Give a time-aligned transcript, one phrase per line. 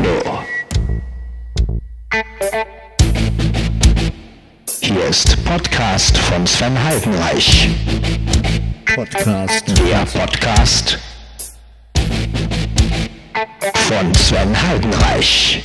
[0.00, 0.42] Tornado.
[4.80, 7.68] Hier ist Podcast von Sven Heidenreich.
[8.94, 9.64] Podcast.
[9.68, 10.98] Der Podcast
[13.88, 15.62] von Sven Heidenreich.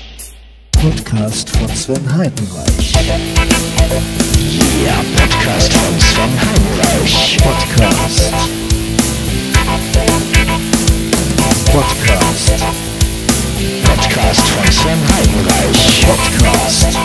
[0.72, 2.92] Podcast von Sven Heidenreich.
[4.84, 7.38] Der Podcast von Sven Heidenreich.
[7.38, 8.34] Podcast.
[11.72, 12.85] Podcast.
[14.26, 16.04] Podcast von Sven Heidenreich.
[16.08, 16.98] Podcast.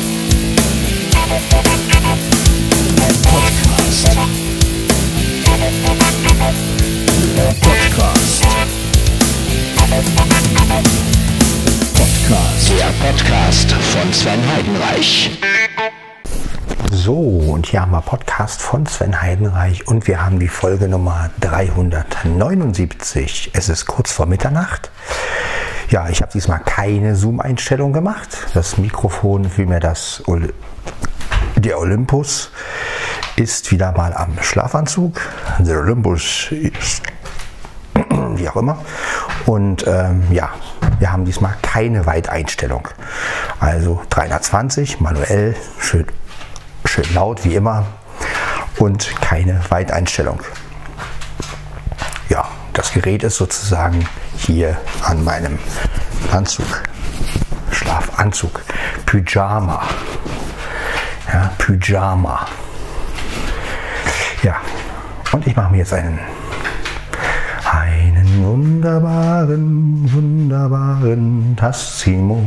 [3.29, 4.17] Podcast.
[7.61, 8.41] Podcast.
[11.93, 12.73] Podcast.
[12.79, 15.39] Der Podcast von Sven Heidenreich.
[16.91, 21.29] So, und hier haben wir Podcast von Sven Heidenreich und wir haben die Folge Nummer
[21.41, 23.51] 379.
[23.53, 24.91] Es ist kurz vor Mitternacht.
[25.91, 28.29] Ja, ich habe diesmal keine Zoom-Einstellung gemacht.
[28.55, 30.55] Das Mikrofon, vielmehr das Ol
[31.57, 32.53] der Olympus,
[33.35, 35.21] ist wieder mal am Schlafanzug.
[35.59, 37.03] Der Olympus ist
[38.37, 38.79] wie auch immer.
[39.47, 40.51] Und ähm, ja,
[41.01, 42.87] wir haben diesmal keine Weiteinstellung.
[43.59, 46.07] Also 320 manuell, schön,
[46.85, 47.85] schön laut wie immer
[48.79, 50.41] und keine Weiteinstellung.
[52.29, 54.07] Ja, das Gerät ist sozusagen
[54.47, 55.59] hier an meinem
[56.33, 56.83] Anzug,
[57.71, 58.63] Schlafanzug,
[59.07, 59.83] Pyjama.
[61.33, 62.47] Ja, Pyjama.
[64.43, 64.57] Ja,
[65.33, 66.19] und ich mache mir jetzt einen
[67.65, 72.43] einen wunderbaren, wunderbaren Tassimo.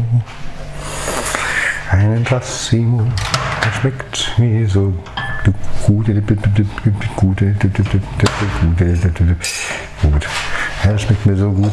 [1.89, 3.07] Einen Tassimo,
[3.63, 4.93] der schmeckt mir so
[5.85, 6.07] gut.
[10.01, 10.27] Gut.
[10.83, 10.91] Gut.
[10.91, 11.71] Er schmeckt mir so gut.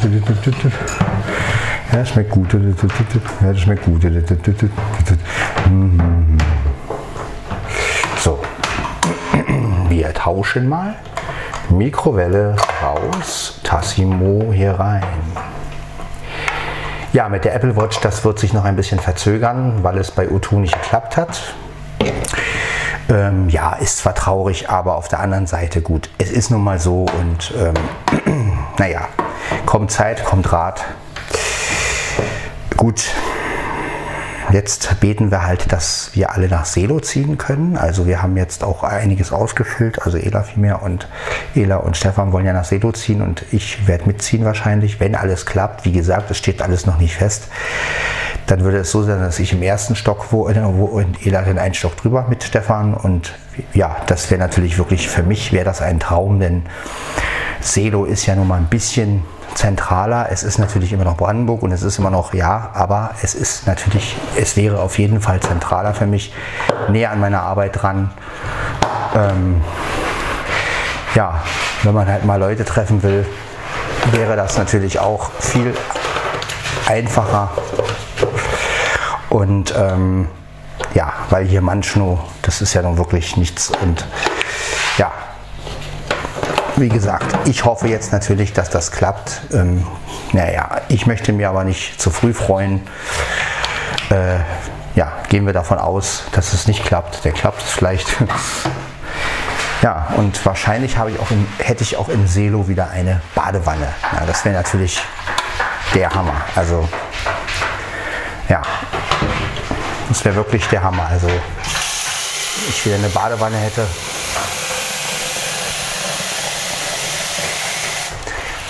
[1.93, 2.55] Er schmeckt gut.
[3.43, 4.03] Er schmeckt gut.
[8.19, 8.39] So.
[9.89, 10.95] Wir tauschen mal.
[11.71, 15.05] Mikrowelle raus, Tassimo hier rein.
[17.13, 20.27] Ja, mit der Apple Watch, das wird sich noch ein bisschen verzögern, weil es bei
[20.27, 21.55] U2 nicht geklappt hat.
[23.11, 26.09] Ähm, ja, ist zwar traurig, aber auf der anderen Seite gut.
[26.19, 29.09] Es ist nun mal so und ähm, naja,
[29.67, 30.85] kommt Zeit, kommt Rat.
[32.77, 33.11] Gut,
[34.53, 37.77] Jetzt beten wir halt, dass wir alle nach Selo ziehen können.
[37.77, 40.03] Also wir haben jetzt auch einiges ausgefüllt.
[40.03, 41.07] Also Ela vielmehr und
[41.55, 45.47] Ela und Stefan wollen ja nach Selo ziehen und ich werde mitziehen wahrscheinlich, wenn alles
[45.47, 45.85] klappt.
[45.85, 47.45] Wie gesagt, es steht alles noch nicht fest.
[48.47, 51.59] Dann würde es so sein, dass ich im ersten Stock wo, wo und Ela den
[51.59, 53.35] einen Stock drüber mit Stefan und
[53.73, 56.63] ja, das wäre natürlich wirklich für mich wäre das ein Traum, denn
[57.61, 59.23] Selo ist ja nun mal ein bisschen
[59.55, 60.29] zentraler.
[60.31, 63.67] Es ist natürlich immer noch Brandenburg und es ist immer noch, ja, aber es ist
[63.67, 66.33] natürlich, es wäre auf jeden Fall zentraler für mich,
[66.89, 68.11] näher an meiner Arbeit dran.
[69.15, 69.61] Ähm,
[71.15, 71.43] ja,
[71.83, 73.27] wenn man halt mal Leute treffen will,
[74.13, 75.75] wäre das natürlich auch viel
[76.87, 77.51] einfacher.
[79.29, 80.29] Und ähm,
[80.95, 84.05] ja, weil hier Manschno, das ist ja nun wirklich nichts und
[86.81, 89.43] wie gesagt, ich hoffe jetzt natürlich, dass das klappt.
[89.53, 89.87] Ähm,
[90.33, 92.81] naja, ich möchte mir aber nicht zu früh freuen.
[94.09, 94.39] Äh,
[94.95, 97.25] ja, gehen wir davon aus, dass es nicht klappt.
[97.25, 98.09] Der klappt vielleicht.
[99.83, 103.89] ja, und wahrscheinlich habe ich auch in, hätte ich auch in Selo wieder eine Badewanne.
[104.13, 105.01] Ja, das wäre natürlich
[105.95, 106.41] der Hammer.
[106.57, 106.89] Also,
[108.49, 108.63] ja,
[110.09, 111.07] das wäre wirklich der Hammer.
[111.11, 111.29] Also,
[112.69, 113.87] ich wieder eine Badewanne hätte,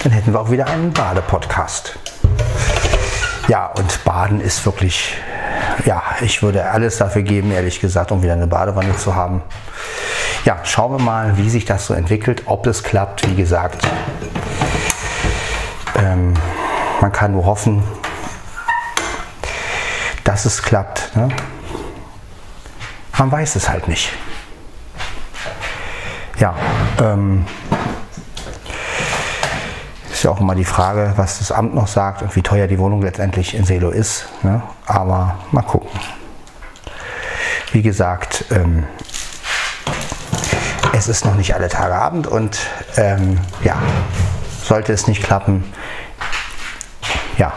[0.03, 1.99] dann hätten wir auch wieder einen Badepodcast.
[3.49, 5.17] Ja, und Baden ist wirklich,
[5.85, 9.43] ja, ich würde alles dafür geben, ehrlich gesagt, um wieder eine Badewanne zu haben.
[10.45, 13.29] Ja, schauen wir mal, wie sich das so entwickelt, ob das klappt.
[13.29, 13.87] Wie gesagt,
[15.97, 16.35] ähm,
[17.01, 17.83] man kann nur hoffen,
[20.25, 21.15] dass es klappt.
[21.15, 21.29] Ne?
[23.19, 24.11] Man weiß es halt nicht.
[26.39, 26.55] Ja,
[27.03, 27.45] ähm,
[30.21, 32.79] ist ja auch immer die Frage, was das Amt noch sagt und wie teuer die
[32.79, 34.27] Wohnung letztendlich in Selo ist.
[34.43, 34.61] Ne?
[34.85, 35.89] Aber mal gucken.
[37.73, 38.85] Wie gesagt, ähm,
[40.93, 42.59] es ist noch nicht alle Tage Abend und
[42.99, 43.81] ähm, ja,
[44.63, 45.65] sollte es nicht klappen,
[47.39, 47.55] ja,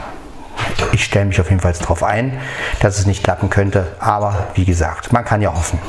[0.94, 2.40] ich stelle mich auf jeden Fall darauf ein,
[2.80, 3.94] dass es nicht klappen könnte.
[4.00, 5.80] Aber wie gesagt, man kann ja hoffen.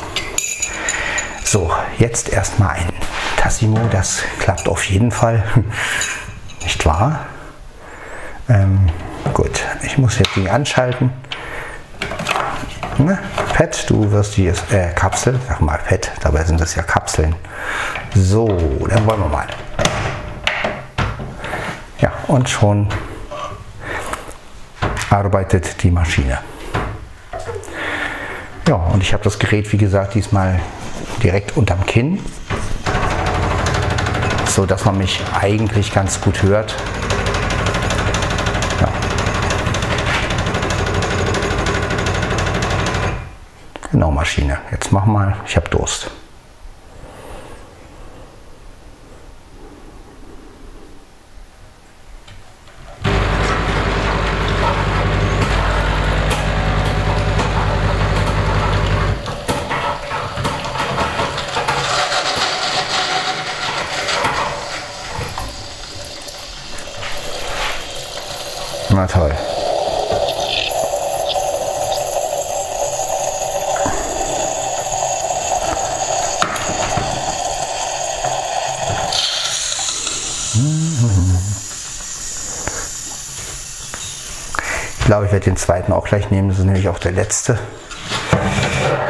[1.44, 2.88] So, jetzt erstmal ein
[3.36, 5.44] Tassimo, das klappt auf jeden Fall.
[6.64, 7.20] Nicht wahr?
[8.48, 8.90] Ähm,
[9.32, 11.10] Gut, ich muss jetzt die anschalten.
[12.98, 13.18] Ne?
[13.52, 17.34] Pet, du wirst die äh, Kapsel, sag mal Pet, dabei sind das ja Kapseln.
[18.14, 18.46] So,
[18.88, 19.46] dann wollen wir mal.
[22.00, 22.88] Ja, und schon
[25.10, 26.38] arbeitet die Maschine.
[28.68, 30.60] Ja, und ich habe das Gerät, wie gesagt, diesmal
[31.22, 32.20] direkt unterm Kinn,
[34.54, 36.76] so dass man mich eigentlich ganz gut hört.
[38.80, 38.88] Ja.
[43.90, 44.58] Genau, Maschine.
[44.70, 46.08] Jetzt mach mal, ich habe Durst.
[68.94, 69.34] Na toll.
[84.96, 86.48] Ich glaube, ich werde den zweiten auch gleich nehmen.
[86.48, 87.58] Das ist nämlich auch der letzte.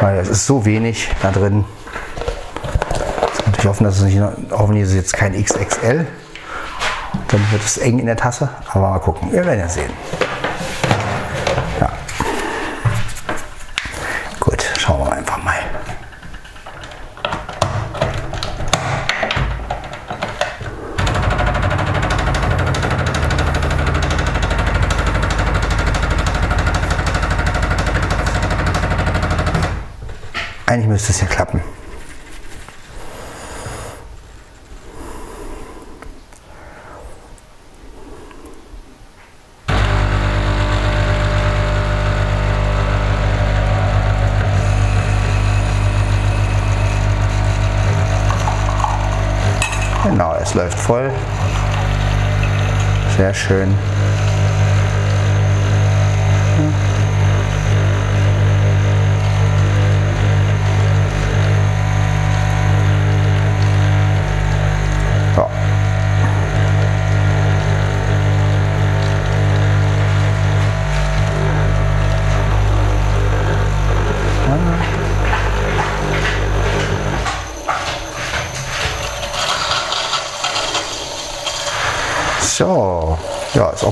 [0.01, 1.65] Weil es ist so wenig da drin.
[3.59, 4.21] Ich hoffe, dass es nicht,
[4.51, 6.07] hoffentlich ist es jetzt kein XXL.
[7.29, 8.49] Dann wird es eng in der Tasse.
[8.73, 9.33] Aber mal gucken.
[9.33, 9.93] Wir werden ja sehen.
[11.81, 11.91] Ja.
[14.41, 15.55] Gut, schauen wir einfach mal.
[30.75, 31.61] Eigentlich müsste es ja klappen.
[50.03, 51.11] Genau, es läuft voll.
[53.17, 53.75] Sehr schön.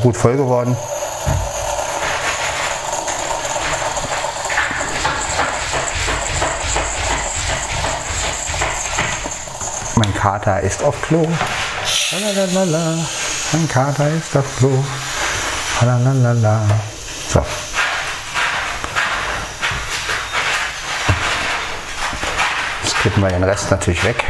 [0.02, 0.76] Gut voll geworden.
[9.94, 11.26] Mein Kater ist auf Klo.
[12.20, 12.98] Lalalala.
[13.52, 14.84] Mein Kater ist auf Klo.
[15.80, 16.62] Lalalala.
[17.28, 17.44] So.
[22.82, 24.24] Jetzt kippen wir den Rest natürlich weg.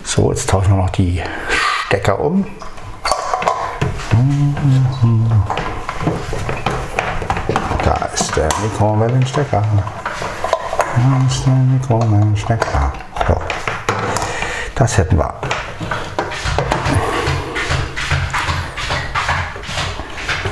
[0.03, 1.21] So, jetzt tauschen wir noch die
[1.85, 2.45] Stecker um.
[7.85, 9.63] Da ist der Mikrowellenstecker.
[10.95, 12.88] Da ist der Mikrowellenstecker.
[14.79, 15.33] Das hätten wir.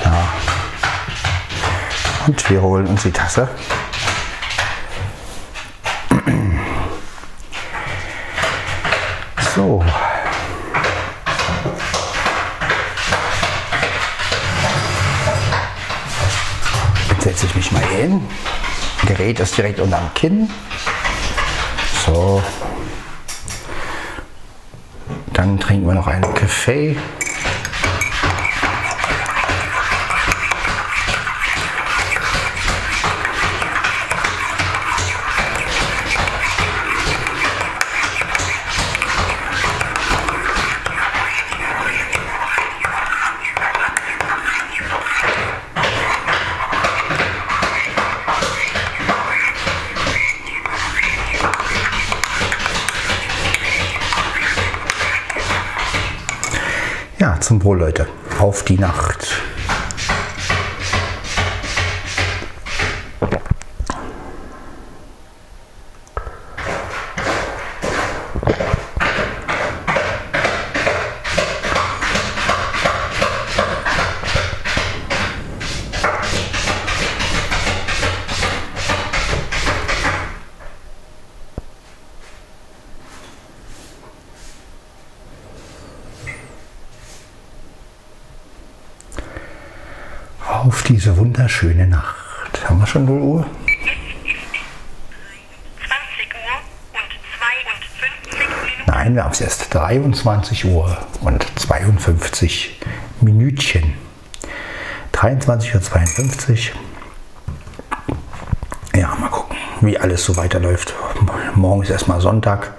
[0.03, 0.27] Ja.
[2.27, 3.47] Und wir holen uns die Tasse.
[9.55, 9.81] So.
[17.09, 18.27] Jetzt setze ich mich mal hin.
[19.05, 20.49] Gerät ist direkt unterm Kinn.
[22.05, 22.43] So.
[25.37, 26.97] Dann trinken wir noch einen Kaffee.
[58.67, 59.47] Die Nacht.
[90.67, 90.83] auf
[91.57, 92.69] wunderschöne Nacht.
[92.69, 93.45] Haben wir schon 0 Uhr?
[95.77, 96.59] 20 Uhr
[96.93, 97.09] und
[97.39, 98.83] 52 Minuten.
[98.85, 102.79] Nein, wir haben es erst 23 Uhr und 52
[103.21, 103.95] Minütchen.
[105.13, 106.79] 23.52 Uhr.
[108.95, 110.93] Ja, mal gucken, wie alles so weiterläuft.
[111.55, 112.73] Morgen ist erstmal Sonntag.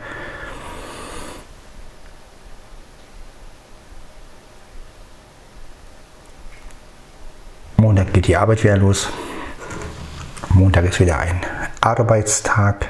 [7.76, 9.08] Montag geht die Arbeit wieder los.
[10.50, 11.40] Montag ist wieder ein
[11.80, 12.86] Arbeitstag.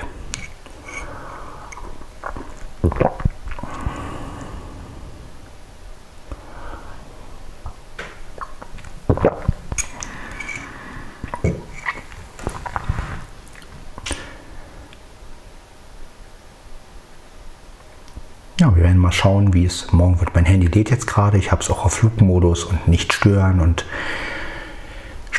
[18.60, 20.34] Ja, wir werden mal schauen, wie es morgen wird.
[20.34, 21.38] Mein Handy lädt jetzt gerade.
[21.38, 23.84] Ich habe es auch auf Flugmodus und nicht stören und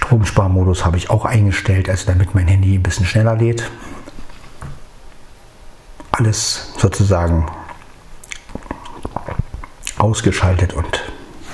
[0.09, 3.69] Stromsparmodus habe ich auch eingestellt, also damit mein Handy ein bisschen schneller lädt.
[6.09, 7.45] Alles sozusagen
[9.99, 11.03] ausgeschaltet und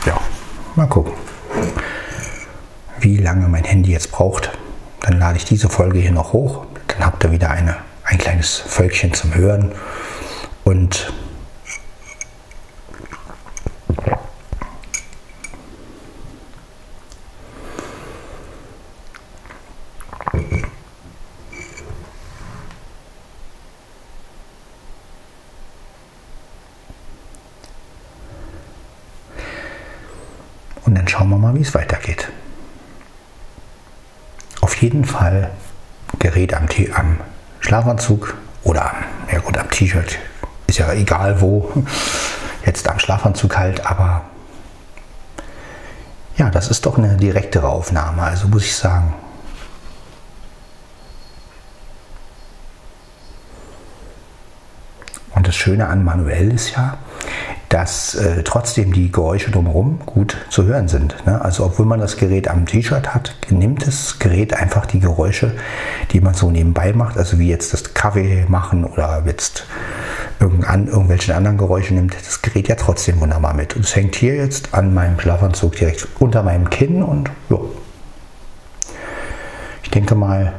[0.06, 0.18] ja,
[0.78, 1.12] mal gucken,
[3.02, 4.58] wie lange mein Handy jetzt braucht.
[5.02, 6.66] Dann lade ich diese Folge hier noch hoch.
[6.88, 9.74] Dann habt ihr wieder eine, ein kleines Völkchen zum Hören
[10.64, 11.12] und
[30.86, 32.30] Und dann schauen wir mal, wie es weitergeht.
[34.62, 35.52] Auf jeden Fall
[36.20, 37.18] Gerät am, T am
[37.86, 38.96] Schlafanzug oder
[39.32, 40.18] ja gut, am T-Shirt.
[40.65, 41.72] Ist ja egal wo.
[42.65, 44.24] Jetzt am Schlafanzug halt, aber
[46.36, 49.13] ja, das ist doch eine direktere Aufnahme, also muss ich sagen.
[55.36, 56.98] Und das Schöne an manuell ist ja,
[57.75, 61.13] dass äh, trotzdem die Geräusche drumherum gut zu hören sind.
[61.25, 61.41] Ne?
[61.41, 65.51] Also obwohl man das Gerät am T-Shirt hat, nimmt das Gerät einfach die Geräusche,
[66.12, 69.65] die man so nebenbei macht, also wie jetzt das Kaffee machen oder jetzt
[70.39, 73.75] irgendein, irgendwelche anderen Geräusche nimmt das Gerät ja trotzdem wunderbar mit.
[73.75, 77.58] Und es hängt hier jetzt an meinem Schlafanzug direkt unter meinem Kinn und ja.
[79.84, 80.53] Ich denke mal,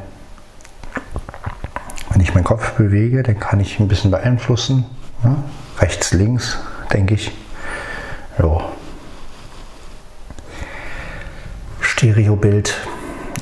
[2.11, 4.85] wenn ich meinen Kopf bewege, dann kann ich ein bisschen beeinflussen.
[5.23, 5.35] Ne?
[5.79, 6.59] Rechts, links,
[6.93, 7.31] denke ich.
[8.39, 8.69] Ja.
[11.81, 12.75] Stereobild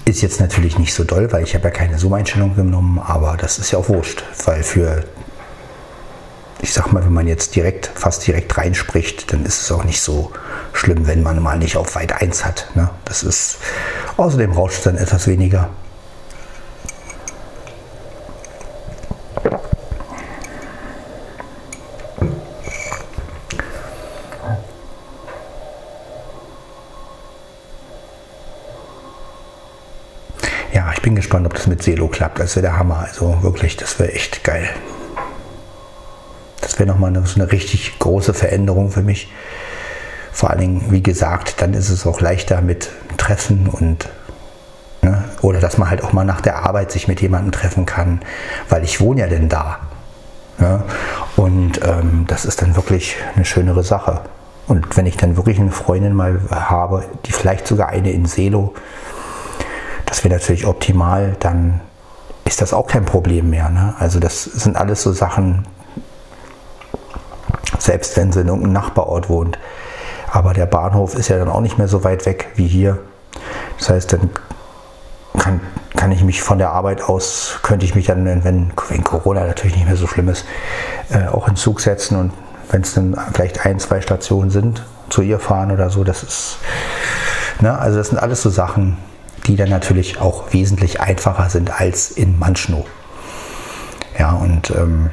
[0.05, 3.59] ist jetzt natürlich nicht so doll, weil ich habe ja keine Zoom-Einstellung genommen, aber das
[3.59, 5.03] ist ja auch wurscht, weil für,
[6.61, 10.01] ich sag mal, wenn man jetzt direkt, fast direkt reinspricht, dann ist es auch nicht
[10.01, 10.31] so
[10.73, 12.67] schlimm, wenn man mal nicht auf weit 1 hat.
[12.75, 12.89] Ne?
[13.03, 13.57] Das ist,
[14.17, 15.69] außerdem rauscht es dann etwas weniger.
[30.73, 31.53] Ja, ich bin gespannt, ob
[32.19, 32.39] das mit Selo klappt.
[32.39, 33.05] Das wäre der Hammer.
[33.07, 34.69] Also wirklich, das wäre echt geil.
[36.61, 39.31] Das wäre nochmal eine, so eine richtig große Veränderung für mich.
[40.31, 44.09] Vor allen Dingen, wie gesagt, dann ist es auch leichter mit Treffen und
[45.01, 48.21] ne, oder dass man halt auch mal nach der Arbeit sich mit jemandem treffen kann,
[48.67, 49.79] weil ich wohne ja denn da.
[50.59, 50.83] Ja?
[51.37, 54.21] Und ähm, das ist dann wirklich eine schönere Sache.
[54.67, 58.73] Und wenn ich dann wirklich eine Freundin mal habe, die vielleicht sogar eine in Selo,
[60.05, 61.81] das wäre natürlich optimal, dann
[62.45, 63.69] ist das auch kein Problem mehr.
[63.69, 63.95] Ne?
[63.99, 65.65] Also das sind alles so Sachen,
[67.79, 69.57] selbst wenn sie in irgendeinem Nachbarort wohnt.
[70.31, 72.99] Aber der Bahnhof ist ja dann auch nicht mehr so weit weg wie hier.
[73.79, 74.29] Das heißt, dann
[75.37, 75.59] kann,
[75.95, 79.75] kann ich mich von der Arbeit aus, könnte ich mich dann, wenn, wenn Corona natürlich
[79.75, 80.45] nicht mehr so schlimm ist,
[81.09, 82.31] äh, auch in Zug setzen und
[82.69, 86.03] wenn es dann vielleicht ein, zwei Stationen sind, zu ihr fahren oder so.
[86.03, 86.57] Das ist,
[87.59, 87.77] ne?
[87.77, 88.97] also das sind alles so Sachen,
[89.45, 92.85] die dann natürlich auch wesentlich einfacher sind als in Manschnow.
[94.17, 95.11] Ja, und ähm,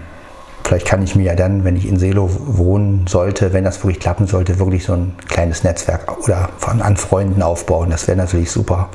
[0.65, 4.01] vielleicht kann ich mir ja dann, wenn ich in Selo wohnen sollte, wenn das wirklich
[4.01, 7.91] klappen sollte, wirklich so ein kleines Netzwerk oder von an Freunden aufbauen.
[7.91, 8.89] Das wäre natürlich super.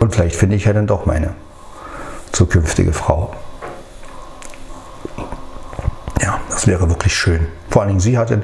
[0.00, 1.34] Und vielleicht finde ich ja dann doch meine
[2.32, 3.34] zukünftige Frau.
[6.20, 7.46] Ja, das wäre wirklich schön.
[7.68, 8.42] Vor allen Dingen, sie hatte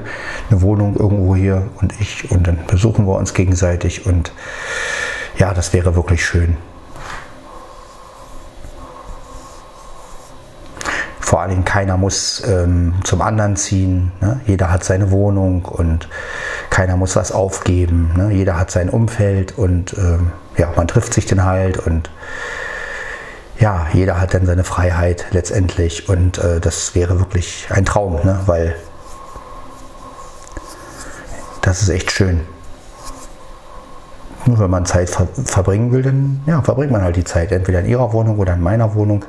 [0.50, 4.32] eine Wohnung irgendwo hier und ich und dann besuchen wir uns gegenseitig und
[5.38, 6.56] ja, das wäre wirklich schön.
[11.20, 14.12] Vor allen Dingen keiner muss ähm, zum anderen ziehen.
[14.20, 14.40] Ne?
[14.46, 16.08] Jeder hat seine Wohnung und
[16.70, 18.12] keiner muss was aufgeben.
[18.16, 18.30] Ne?
[18.32, 22.10] Jeder hat sein Umfeld und ähm, ja, man trifft sich dann halt und
[23.60, 28.40] ja, jeder hat dann seine Freiheit letztendlich und äh, das wäre wirklich ein Traum, ne?
[28.46, 28.74] weil
[31.60, 32.40] das ist echt schön.
[34.48, 37.80] Nur wenn man Zeit ver verbringen will, dann ja, verbringt man halt die Zeit, entweder
[37.80, 39.26] in ihrer Wohnung oder in meiner Wohnung.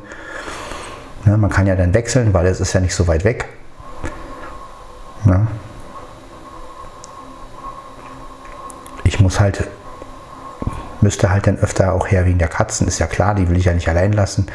[1.25, 1.35] Ne?
[1.35, 3.49] Man kann ja dann wechseln, weil es ist ja nicht so weit weg.
[5.25, 5.45] Ne?
[9.03, 9.67] Ich muss halt
[11.01, 13.65] müsste halt dann öfter auch her wegen der Katzen, ist ja klar, die will ich
[13.65, 14.47] ja nicht allein lassen.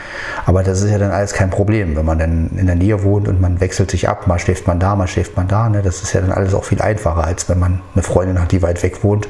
[0.44, 3.28] Aber das ist ja dann alles kein Problem, wenn man dann in der Nähe wohnt
[3.28, 5.68] und man wechselt sich ab, mal schläft man da, mal schläft man da.
[5.68, 5.82] Ne?
[5.82, 8.62] Das ist ja dann alles auch viel einfacher, als wenn man eine Freundin hat, die
[8.62, 9.26] weit weg wohnt.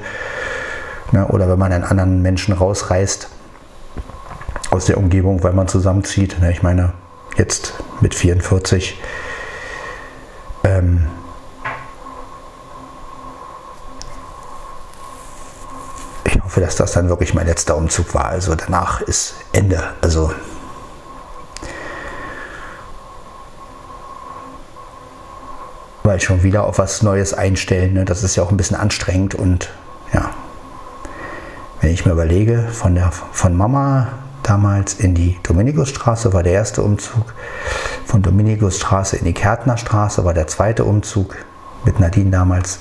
[1.13, 1.27] Ne?
[1.29, 3.29] Oder wenn man einen anderen Menschen rausreißt
[4.71, 6.41] aus der Umgebung, weil man zusammenzieht.
[6.41, 6.51] Ne?
[6.51, 6.93] Ich meine,
[7.37, 9.01] jetzt mit 44.
[10.65, 11.07] Ähm,
[16.25, 18.27] ich hoffe, dass das dann wirklich mein letzter Umzug war.
[18.27, 19.83] Also danach ist Ende.
[20.01, 20.33] Also
[26.05, 27.95] weil schon wieder auf was Neues einstellen.
[27.95, 28.05] Ne?
[28.05, 29.71] Das ist ja auch ein bisschen anstrengend und
[30.13, 30.31] ja,
[31.85, 34.09] wenn ich mir überlege, von der von Mama
[34.43, 37.35] damals in die Dominikusstraße war der erste Umzug,
[38.07, 41.37] von Dominikusstraße in die Kärtnerstraße war der zweite Umzug
[41.85, 42.79] mit Nadine damals.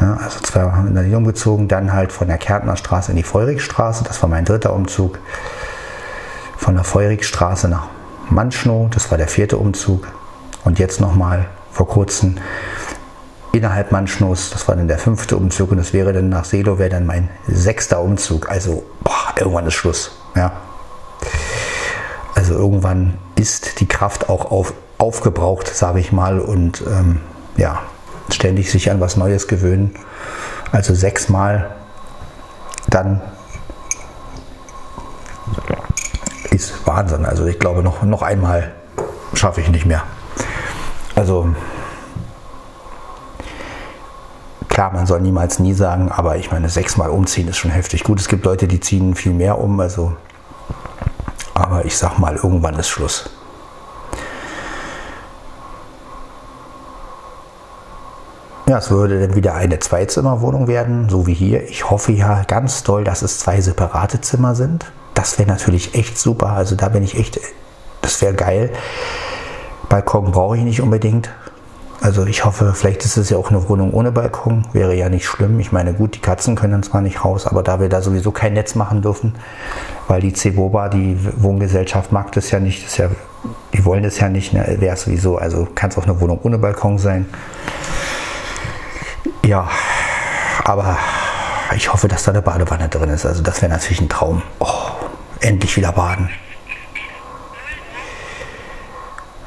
[0.00, 4.04] Ja, also zwei haben in Nadine umgezogen, dann halt von der Kärtnerstraße in die Feurigstraße,
[4.04, 5.18] das war mein dritter Umzug.
[6.56, 7.88] Von der Feurigstraße nach
[8.30, 10.08] Manschnow, das war der vierte Umzug.
[10.64, 12.36] Und jetzt nochmal vor kurzem
[13.54, 16.90] innerhalb Manschnows, das war dann der fünfte Umzug und das wäre dann nach Selo, wäre
[16.90, 18.50] dann mein sechster Umzug.
[18.50, 20.18] Also boah, irgendwann ist Schluss.
[20.34, 20.52] Ja.
[22.34, 27.20] Also irgendwann ist die Kraft auch auf, aufgebraucht, sage ich mal, und ähm,
[27.56, 27.80] ja,
[28.30, 29.94] ständig sich an was Neues gewöhnen.
[30.72, 31.74] Also sechsmal
[32.88, 33.20] dann
[36.50, 37.24] ist Wahnsinn.
[37.24, 38.72] Also ich glaube, noch, noch einmal
[39.34, 40.02] schaffe ich nicht mehr.
[41.14, 41.54] Also
[44.74, 48.02] klar, man soll niemals nie sagen, aber ich meine, sechsmal umziehen ist schon heftig.
[48.02, 50.16] Gut, es gibt Leute, die ziehen viel mehr um, also
[51.54, 53.30] aber ich sag mal, irgendwann ist Schluss.
[58.66, 61.62] Ja, es würde dann wieder eine Zweizimmerwohnung werden, so wie hier.
[61.68, 64.86] Ich hoffe ja ganz doll, dass es zwei separate Zimmer sind.
[65.12, 66.48] Das wäre natürlich echt super.
[66.48, 67.38] Also da bin ich echt,
[68.02, 68.70] das wäre geil.
[69.88, 71.30] Balkon brauche ich nicht unbedingt.
[72.04, 74.66] Also ich hoffe, vielleicht ist es ja auch eine Wohnung ohne Balkon.
[74.74, 75.58] Wäre ja nicht schlimm.
[75.58, 78.52] Ich meine, gut, die Katzen können zwar nicht raus, aber da wir da sowieso kein
[78.52, 79.34] Netz machen dürfen,
[80.06, 83.08] weil die Ceboba, die Wohngesellschaft mag das ja nicht, das ja,
[83.72, 85.38] die wollen das ja nicht, ne, wäre es sowieso.
[85.38, 87.24] Also kann es auch eine Wohnung ohne Balkon sein.
[89.42, 89.70] Ja,
[90.62, 90.98] aber
[91.74, 93.24] ich hoffe, dass da eine Badewanne drin ist.
[93.24, 94.42] Also das wäre natürlich ein Traum.
[94.58, 94.66] Oh,
[95.40, 96.28] endlich wieder baden.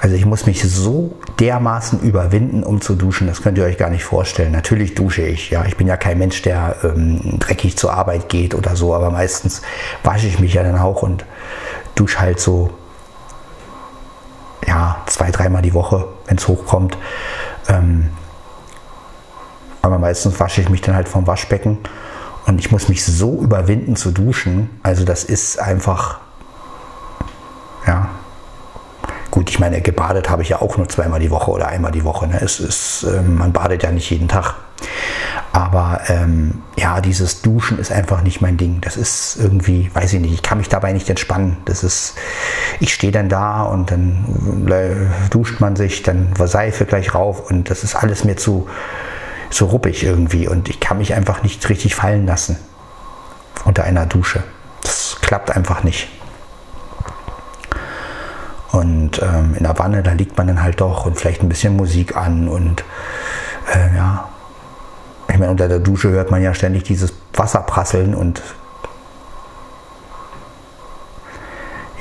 [0.07, 3.27] Also ich muss mich so dermaßen überwinden, um zu duschen.
[3.27, 4.53] Das könnt ihr euch gar nicht vorstellen.
[4.53, 5.49] Natürlich dusche ich.
[5.49, 8.95] Ja, ich bin ja kein Mensch, der ähm, dreckig zur Arbeit geht oder so.
[8.95, 9.63] Aber meistens
[10.05, 11.25] wasche ich mich ja dann auch und
[11.95, 12.69] dusche halt so
[14.65, 16.97] ja zwei, dreimal die Woche, wenn es hochkommt.
[17.67, 18.11] Ähm,
[19.81, 21.79] aber meistens wasche ich mich dann halt vom Waschbecken
[22.45, 24.69] und ich muss mich so überwinden zu duschen.
[24.83, 26.19] Also das ist einfach,
[27.85, 28.07] ja.
[29.31, 32.03] Gut, ich meine, gebadet habe ich ja auch nur zweimal die Woche oder einmal die
[32.03, 32.27] Woche.
[32.27, 32.39] Ne?
[32.41, 34.55] Es ist, äh, man badet ja nicht jeden Tag.
[35.51, 38.79] Aber ähm, ja, dieses Duschen ist einfach nicht mein Ding.
[38.81, 41.57] Das ist irgendwie, weiß ich nicht, ich kann mich dabei nicht entspannen.
[41.65, 42.15] Das ist,
[42.79, 47.69] ich stehe dann da und dann äh, duscht man sich, dann Seife gleich rauf und
[47.69, 48.67] das ist alles mir zu,
[49.49, 52.57] so ruppig irgendwie und ich kann mich einfach nicht richtig fallen lassen
[53.65, 54.43] unter einer Dusche.
[54.83, 56.07] Das klappt einfach nicht.
[58.71, 61.75] Und ähm, in der Wanne, da liegt man dann halt doch und vielleicht ein bisschen
[61.75, 62.83] Musik an und
[63.73, 64.29] äh, ja.
[65.29, 68.41] Ich meine, unter der Dusche hört man ja ständig dieses Wasser prasseln und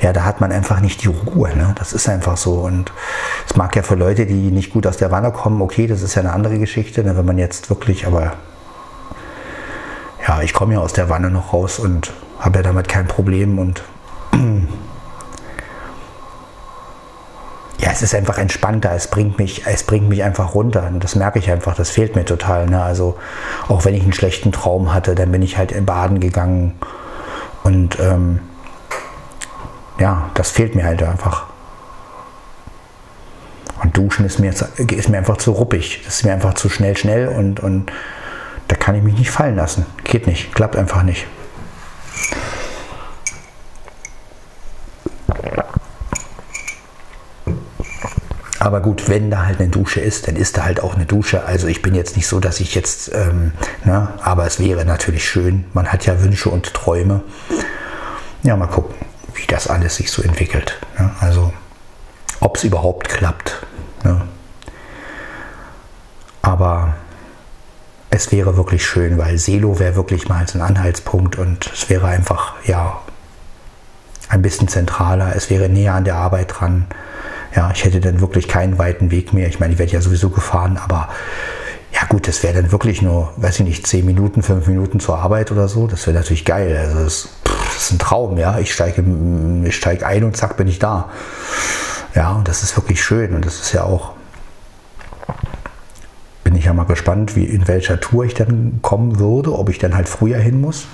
[0.01, 1.55] ja, da hat man einfach nicht die Ruhe.
[1.55, 1.73] Ne?
[1.77, 2.53] Das ist einfach so.
[2.53, 2.91] Und
[3.47, 6.15] es mag ja für Leute, die nicht gut aus der Wanne kommen, okay, das ist
[6.15, 7.03] ja eine andere Geschichte.
[7.03, 7.17] Ne?
[7.17, 8.33] Wenn man jetzt wirklich, aber
[10.27, 13.57] ja, ich komme ja aus der Wanne noch raus und habe ja damit kein Problem.
[13.57, 13.83] Und
[17.79, 18.91] ja, es ist einfach entspannter.
[18.93, 20.91] Es bringt mich, es bringt mich einfach runter.
[20.99, 21.75] Das merke ich einfach.
[21.75, 22.67] Das fehlt mir total.
[22.67, 22.81] Ne?
[22.81, 23.17] Also
[23.67, 26.75] auch wenn ich einen schlechten Traum hatte, dann bin ich halt in Baden gegangen
[27.63, 28.39] und ähm,
[29.99, 31.47] ja, das fehlt mir halt einfach.
[33.83, 36.01] Und Duschen ist mir, ist mir einfach zu ruppig.
[36.05, 37.91] Das ist mir einfach zu schnell, schnell und, und
[38.67, 39.85] da kann ich mich nicht fallen lassen.
[40.03, 41.27] Geht nicht, klappt einfach nicht.
[48.67, 51.45] Aber gut, wenn da halt eine Dusche ist, dann ist da halt auch eine Dusche.
[51.45, 53.53] Also ich bin jetzt nicht so, dass ich jetzt, ähm,
[53.85, 55.63] ne, aber es wäre natürlich schön.
[55.71, 57.21] Man hat ja Wünsche und Träume.
[58.43, 58.93] Ja, mal gucken,
[59.35, 60.81] wie das alles sich so entwickelt.
[60.99, 61.09] Ne?
[61.21, 61.53] Also
[62.41, 63.65] ob es überhaupt klappt.
[64.03, 64.23] Ne?
[66.41, 66.95] Aber
[68.09, 72.07] es wäre wirklich schön, weil Selo wäre wirklich mal so ein Anhaltspunkt und es wäre
[72.07, 72.99] einfach, ja,
[74.27, 75.33] ein bisschen zentraler.
[75.37, 76.87] Es wäre näher an der Arbeit dran.
[77.57, 79.47] Ja, ich hätte dann wirklich keinen weiten Weg mehr.
[79.47, 81.09] Ich meine, ich werde ja sowieso gefahren, aber
[81.91, 85.17] ja gut, das wäre dann wirklich nur, weiß ich nicht, 10 Minuten, 5 Minuten zur
[85.17, 85.87] Arbeit oder so.
[85.87, 86.77] Das wäre natürlich geil.
[86.77, 88.59] Also das, das, ist ein Traum, ja.
[88.59, 89.03] Ich steige,
[89.65, 91.09] ich steige ein und zack bin ich da.
[92.13, 93.33] Ja, und das ist wirklich schön.
[93.33, 94.11] Und das ist ja auch,
[96.43, 99.79] bin ich ja mal gespannt, wie in welcher Tour ich dann kommen würde, ob ich
[99.79, 100.85] dann halt früher hin muss.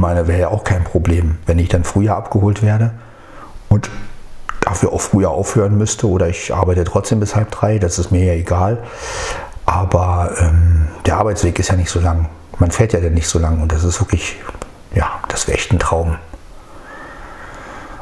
[0.00, 2.92] Meine, wäre ja auch kein Problem, wenn ich dann früher abgeholt werde
[3.68, 3.90] und
[4.60, 8.24] dafür auch früher aufhören müsste oder ich arbeite trotzdem bis halb drei, das ist mir
[8.24, 8.78] ja egal.
[9.66, 12.28] Aber ähm, der Arbeitsweg ist ja nicht so lang.
[12.58, 14.36] Man fährt ja dann nicht so lang und das ist wirklich,
[14.94, 16.16] ja, das wäre echt ein Traum.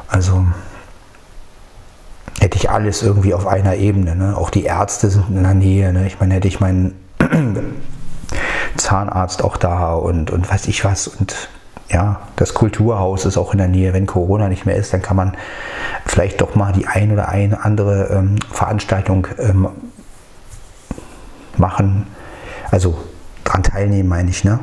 [0.07, 0.45] Also
[2.39, 4.15] hätte ich alles irgendwie auf einer Ebene.
[4.15, 4.35] Ne?
[4.35, 5.93] Auch die Ärzte sind in der Nähe.
[5.93, 6.07] Ne?
[6.07, 6.95] Ich meine, hätte ich meinen
[8.77, 11.07] Zahnarzt auch da und, und weiß ich was.
[11.07, 11.49] Und
[11.91, 13.93] ja, das Kulturhaus ist auch in der Nähe.
[13.93, 15.35] Wenn Corona nicht mehr ist, dann kann man
[16.05, 19.67] vielleicht doch mal die ein oder eine andere ähm, Veranstaltung ähm,
[21.57, 22.07] machen.
[22.71, 22.97] Also
[23.43, 24.43] daran teilnehmen, meine ich.
[24.43, 24.59] Ne?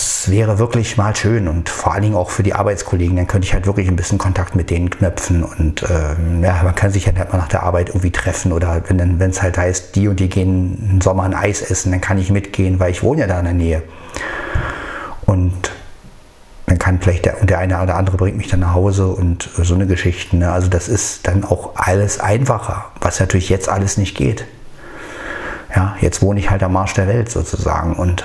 [0.00, 3.16] Das wäre wirklich mal schön und vor allen Dingen auch für die Arbeitskollegen.
[3.16, 6.74] Dann könnte ich halt wirklich ein bisschen Kontakt mit denen knöpfen und ähm, ja, man
[6.74, 10.08] kann sich halt mal nach der Arbeit irgendwie treffen oder wenn es halt heißt, die
[10.08, 13.20] und die gehen im Sommer ein Eis essen, dann kann ich mitgehen, weil ich wohne
[13.20, 13.82] ja da in der Nähe.
[15.26, 15.70] Und
[16.64, 19.74] dann kann vielleicht der, der eine oder andere bringt mich dann nach Hause und so
[19.74, 20.34] eine Geschichte.
[20.34, 20.50] Ne?
[20.50, 24.46] Also das ist dann auch alles einfacher, was natürlich jetzt alles nicht geht.
[25.76, 28.24] Ja, jetzt wohne ich halt am Marsch der Welt sozusagen und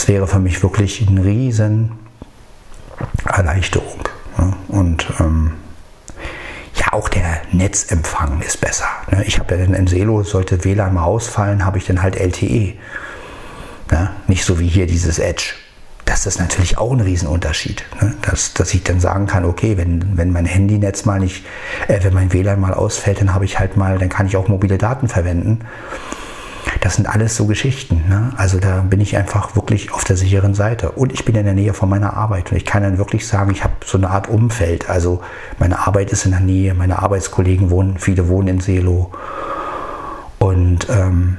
[0.00, 1.92] es wäre für mich wirklich eine riesen
[3.26, 4.00] Erleichterung.
[4.38, 4.54] Ne?
[4.68, 5.52] Und ähm,
[6.74, 8.86] ja, auch der Netzempfang ist besser.
[9.10, 9.24] Ne?
[9.26, 12.78] Ich habe ja in Selo, sollte WLAN mal ausfallen, habe ich dann halt LTE.
[13.90, 14.10] Ne?
[14.26, 15.52] Nicht so wie hier dieses Edge.
[16.06, 17.84] Das ist natürlich auch ein Riesenunterschied.
[18.00, 18.14] Ne?
[18.22, 21.44] Dass, dass ich dann sagen kann, okay, wenn, wenn mein Handynetz mal nicht,
[21.88, 24.48] äh, wenn mein WLAN mal ausfällt, dann habe ich halt mal, dann kann ich auch
[24.48, 25.60] mobile Daten verwenden.
[26.80, 28.04] Das sind alles so Geschichten.
[28.08, 28.32] Ne?
[28.36, 30.92] Also da bin ich einfach wirklich auf der sicheren Seite.
[30.92, 32.50] Und ich bin in der Nähe von meiner Arbeit.
[32.50, 34.88] Und ich kann dann wirklich sagen, ich habe so eine Art Umfeld.
[34.88, 35.20] Also
[35.58, 39.12] meine Arbeit ist in der Nähe, meine Arbeitskollegen wohnen, viele wohnen in Selo.
[40.38, 41.36] Und ähm,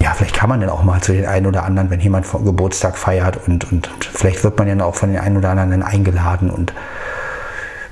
[0.00, 2.98] ja, vielleicht kann man dann auch mal zu den einen oder anderen, wenn jemand Geburtstag
[2.98, 6.74] feiert und, und vielleicht wird man ja auch von den einen oder anderen eingeladen und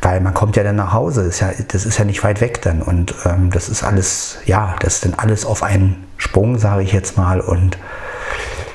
[0.03, 2.41] weil man kommt ja dann nach Hause, das ist ja, das ist ja nicht weit
[2.41, 6.59] weg dann und ähm, das ist alles, ja, das ist dann alles auf einen Sprung,
[6.59, 7.79] sage ich jetzt mal und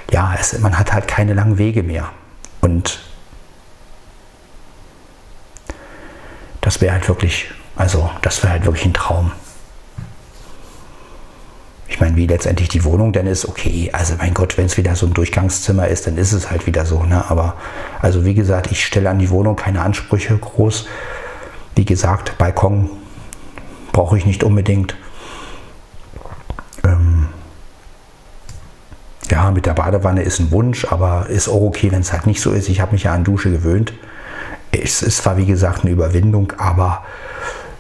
[0.09, 2.09] ja, es, man hat halt keine langen Wege mehr
[2.61, 2.99] und
[6.61, 9.31] das wäre halt wirklich, also das wäre halt wirklich ein Traum.
[11.89, 14.95] Ich meine, wie letztendlich die Wohnung dann ist, okay, also mein Gott, wenn es wieder
[14.95, 17.03] so ein Durchgangszimmer ist, dann ist es halt wieder so.
[17.03, 17.23] Ne?
[17.29, 17.55] Aber
[18.01, 20.85] also wie gesagt, ich stelle an die Wohnung keine Ansprüche groß.
[21.77, 22.89] Wie gesagt, Balkon
[23.91, 24.95] brauche ich nicht unbedingt.
[26.83, 27.27] Ähm
[29.29, 32.41] ja, mit der Badewanne ist ein Wunsch, aber ist auch okay, wenn es halt nicht
[32.41, 32.67] so ist.
[32.67, 33.93] Ich habe mich ja an Dusche gewöhnt.
[34.71, 37.05] Es ist zwar, wie gesagt, eine Überwindung, aber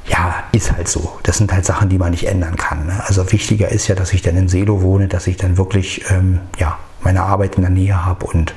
[0.05, 1.17] ja, ist halt so.
[1.23, 2.85] Das sind halt Sachen, die man nicht ändern kann.
[2.85, 3.01] Ne?
[3.07, 6.41] Also wichtiger ist ja, dass ich dann in Selo wohne, dass ich dann wirklich ähm,
[6.59, 8.53] ja, meine Arbeit in der Nähe habe und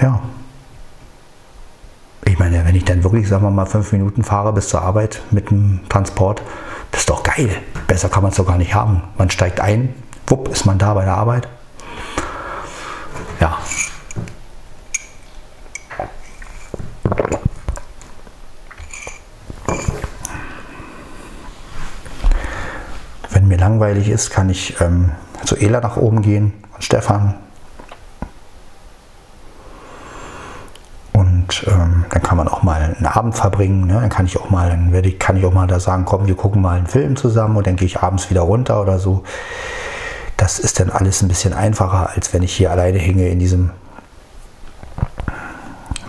[0.00, 0.20] ja.
[2.24, 5.22] Ich meine, wenn ich dann wirklich, sagen wir mal, fünf Minuten fahre bis zur Arbeit
[5.30, 6.42] mit dem Transport,
[6.90, 7.50] das ist doch geil.
[7.86, 9.02] Besser kann man es doch gar nicht haben.
[9.18, 9.94] Man steigt ein,
[10.26, 11.48] wupp, ist man da bei der Arbeit.
[13.40, 13.58] Ja,
[23.30, 25.12] wenn mir langweilig ist, kann ich ähm,
[25.44, 27.34] zu Ela nach oben gehen und Stefan.
[31.66, 33.86] Ähm, dann kann man auch mal einen Abend verbringen.
[33.86, 33.94] Ne?
[33.94, 36.26] Dann kann ich auch mal, dann werde ich, kann ich auch mal da sagen, komm,
[36.26, 39.22] wir gucken mal einen Film zusammen und dann gehe ich abends wieder runter oder so.
[40.36, 43.70] Das ist dann alles ein bisschen einfacher, als wenn ich hier alleine hänge in diesem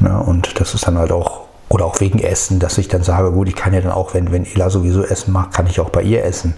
[0.04, 0.22] Ne?
[0.22, 3.48] Und das ist dann halt auch, oder auch wegen Essen, dass ich dann sage, gut,
[3.48, 6.04] ich kann ja dann auch, wenn, wenn Ela sowieso Essen macht, kann ich auch bei
[6.04, 6.56] ihr essen.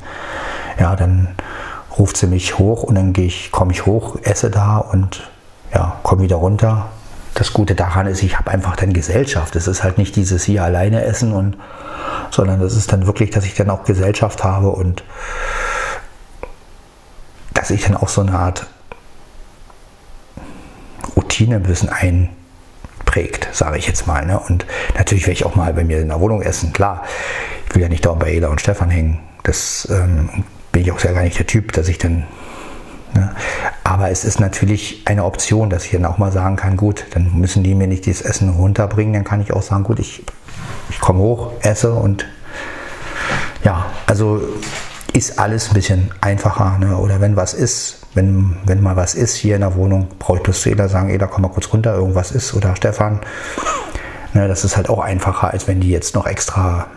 [0.80, 1.36] Ja, dann
[1.98, 5.30] ruft sie mich hoch und dann gehe ich, komme ich hoch, esse da und
[5.74, 6.88] ja, komme wieder runter.
[7.36, 9.56] Das Gute daran ist, ich habe einfach dann Gesellschaft.
[9.56, 11.58] Es ist halt nicht dieses hier alleine essen und
[12.32, 15.04] sondern das ist dann wirklich, dass ich dann auch Gesellschaft habe und
[17.54, 18.68] dass ich dann auch so eine Art
[21.16, 24.26] Routine ein bisschen einprägt, sage ich jetzt mal.
[24.26, 24.40] Ne?
[24.40, 24.66] Und
[24.98, 27.04] natürlich werde ich auch mal bei mir in der Wohnung essen, klar.
[27.68, 29.20] Ich will ja nicht dauernd bei Ela und Stefan hängen.
[29.44, 32.26] Das ähm, bin ich auch sehr gar nicht der Typ, dass ich dann.
[33.14, 33.32] Ne?
[33.84, 37.40] Aber es ist natürlich eine Option, dass ich dann auch mal sagen kann, gut, dann
[37.40, 40.24] müssen die mir nicht das Essen runterbringen, dann kann ich auch sagen, gut, ich,
[40.90, 42.26] ich komme hoch, esse und
[43.64, 44.42] ja, also
[45.16, 46.78] ist alles ein bisschen einfacher.
[46.78, 46.98] Ne?
[46.98, 50.44] Oder wenn was ist, wenn, wenn mal was ist hier in der Wohnung, brauche ich
[50.44, 52.54] bloß zu Eda sagen, Eda, komm mal kurz runter, irgendwas ist.
[52.54, 53.22] Oder Stefan.
[54.34, 56.88] Ne, das ist halt auch einfacher, als wenn die jetzt noch extra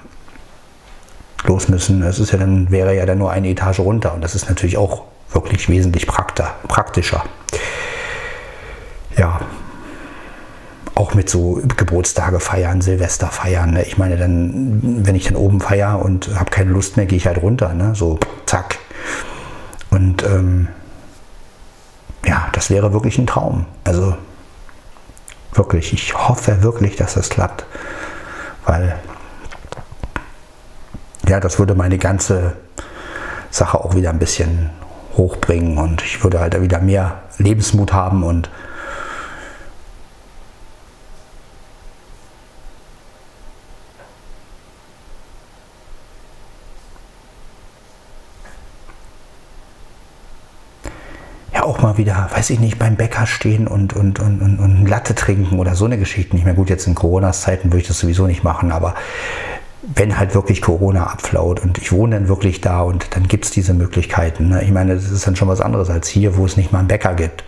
[1.45, 2.01] los müssen.
[2.01, 4.13] Das ist ja dann, wäre ja dann nur eine Etage runter.
[4.15, 7.25] Und das ist natürlich auch wirklich wesentlich praktischer.
[9.17, 9.41] Ja,
[10.95, 13.73] auch mit so Geburtstage feiern, Silvester feiern.
[13.73, 13.85] Ne?
[13.85, 17.27] Ich meine, dann, wenn ich dann oben feiere und habe keine Lust mehr, gehe ich
[17.27, 17.73] halt runter.
[17.73, 17.95] Ne?
[17.95, 18.79] So, zack.
[19.91, 20.69] Und ähm,
[22.27, 23.67] ja, das wäre wirklich ein Traum.
[23.85, 24.17] Also
[25.53, 27.65] wirklich, ich hoffe wirklich, dass das klappt.
[28.67, 28.99] Weil,
[31.29, 32.55] ja, das würde meine ganze
[33.51, 34.71] Sache auch wieder ein bisschen
[35.19, 38.49] hochbringen und ich würde halt wieder mehr Lebensmut haben und
[51.69, 55.15] auch mal wieder, weiß ich nicht, beim Bäcker stehen und, und, und, und, und Latte
[55.15, 56.55] trinken oder so eine Geschichte nicht mehr.
[56.55, 58.95] Gut, jetzt in Corona-Zeiten würde ich das sowieso nicht machen, aber
[59.95, 63.51] wenn halt wirklich Corona abflaut und ich wohne dann wirklich da und dann gibt es
[63.51, 64.49] diese Möglichkeiten.
[64.49, 64.63] Ne?
[64.63, 66.89] Ich meine, das ist dann schon was anderes als hier, wo es nicht mal einen
[66.89, 67.45] Bäcker gibt.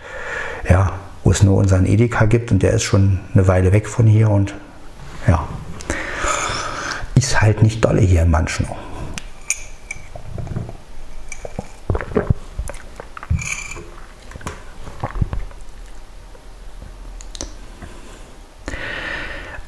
[0.67, 4.07] Ja, wo es nur unseren Edeka gibt und der ist schon eine Weile weg von
[4.07, 4.55] hier und
[5.27, 5.47] ja,
[7.15, 8.75] ist halt nicht dolle hier in Manschnow.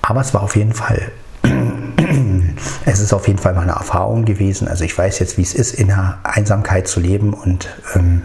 [0.02, 1.12] Aber es war auf jeden Fall,
[2.86, 4.68] es ist auf jeden Fall mal eine Erfahrung gewesen.
[4.68, 8.24] Also ich weiß jetzt, wie es ist, in der Einsamkeit zu leben und ähm,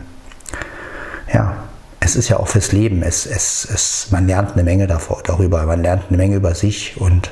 [1.33, 1.57] ja,
[2.01, 3.03] es ist ja auch fürs Leben.
[3.03, 7.01] Es, es, es, man lernt eine Menge davor, darüber, man lernt eine Menge über sich
[7.01, 7.31] und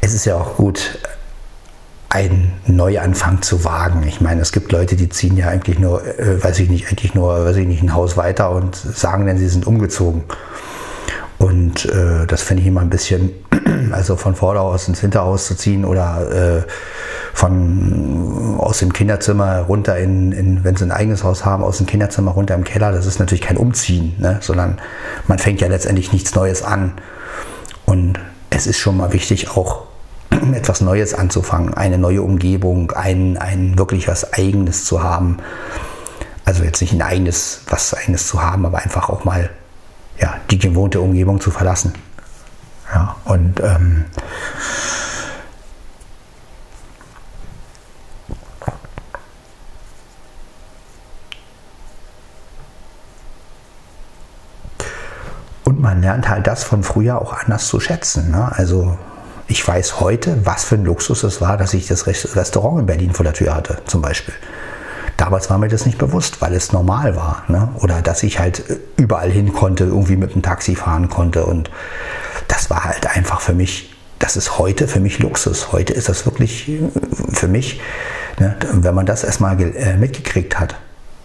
[0.00, 0.98] es ist ja auch gut,
[2.14, 4.04] einen Neuanfang zu wagen.
[4.06, 7.14] Ich meine, es gibt Leute, die ziehen ja eigentlich nur, äh, weiß ich nicht, eigentlich
[7.14, 10.22] nur, weiß ich nicht, ein Haus weiter und sagen dann, sie sind umgezogen.
[11.44, 13.30] Und äh, das finde ich immer ein bisschen,
[13.92, 16.62] also von Vorderhaus ins Hinterhaus zu ziehen oder äh,
[17.34, 21.86] von aus dem Kinderzimmer runter in, in wenn sie ein eigenes Haus haben, aus dem
[21.86, 24.38] Kinderzimmer runter im Keller, das ist natürlich kein Umziehen, ne?
[24.40, 24.80] sondern
[25.26, 26.94] man fängt ja letztendlich nichts Neues an.
[27.84, 29.82] Und es ist schon mal wichtig, auch
[30.54, 35.36] etwas Neues anzufangen, eine neue Umgebung, ein, ein wirklich was Eigenes zu haben.
[36.46, 39.50] Also jetzt nicht ein eigenes, was eigenes zu haben, aber einfach auch mal
[40.18, 41.94] ja, die gewohnte Umgebung zu verlassen.
[42.92, 44.04] Ja, und ähm,
[55.64, 58.30] und man lernt halt das von früher auch anders zu schätzen.
[58.30, 58.52] Ne?
[58.54, 58.96] Also
[59.46, 63.12] ich weiß heute, was für ein Luxus es war, dass ich das Restaurant in Berlin
[63.12, 64.34] vor der Tür hatte, zum Beispiel.
[65.24, 67.44] Damals war mir das nicht bewusst, weil es normal war.
[67.48, 67.70] Ne?
[67.80, 68.62] Oder dass ich halt
[68.98, 71.46] überall hin konnte, irgendwie mit dem Taxi fahren konnte.
[71.46, 71.70] Und
[72.46, 75.72] das war halt einfach für mich, das ist heute für mich Luxus.
[75.72, 76.80] Heute ist das wirklich äh,
[77.32, 77.80] für mich,
[78.38, 78.54] ne?
[78.70, 80.74] wenn man das erstmal äh, mitgekriegt hat,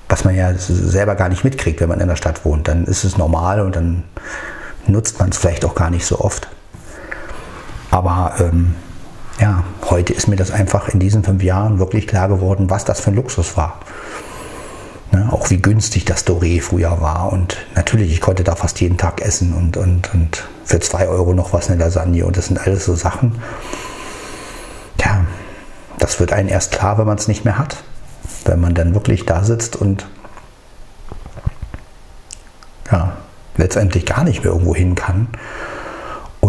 [0.07, 3.03] was man ja selber gar nicht mitkriegt, wenn man in der Stadt wohnt, dann ist
[3.03, 4.05] es normal und dann
[4.87, 6.47] nutzt man es vielleicht auch gar nicht so oft.
[7.91, 8.75] Aber ähm,
[9.39, 12.99] ja, heute ist mir das einfach in diesen fünf Jahren wirklich klar geworden, was das
[12.99, 13.79] für ein Luxus war.
[15.11, 17.31] Ne, auch wie günstig das Doré früher war.
[17.31, 21.33] Und natürlich, ich konnte da fast jeden Tag essen und, und, und für zwei Euro
[21.33, 22.25] noch was eine Lasagne.
[22.25, 23.41] Und das sind alles so Sachen.
[24.99, 25.25] Ja,
[25.97, 27.77] das wird einem erst klar, wenn man es nicht mehr hat.
[28.45, 30.05] Wenn man dann wirklich da sitzt und
[32.91, 33.13] ja,
[33.57, 35.29] letztendlich gar nicht mehr irgendwo hin kann